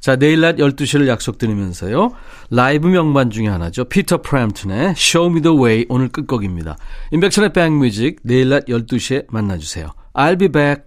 자, 0.00 0.16
내일 0.16 0.40
낮 0.40 0.56
12시를 0.56 1.08
약속드리면서요. 1.08 2.12
라이브 2.50 2.88
명반 2.88 3.28
중에 3.28 3.48
하나죠. 3.48 3.84
피터 3.84 4.22
프램튼의 4.22 4.94
Show 4.96 5.30
Me 5.30 5.42
The 5.42 5.58
Way 5.58 5.86
오늘 5.90 6.08
끝곡입니다. 6.08 6.78
인백션의 7.10 7.52
백뮤직 7.52 8.20
내일 8.22 8.48
낮 8.48 8.64
12시에 8.64 9.26
만나주세요. 9.28 9.90
I'll 10.14 10.38
be 10.38 10.48
back. 10.48 10.84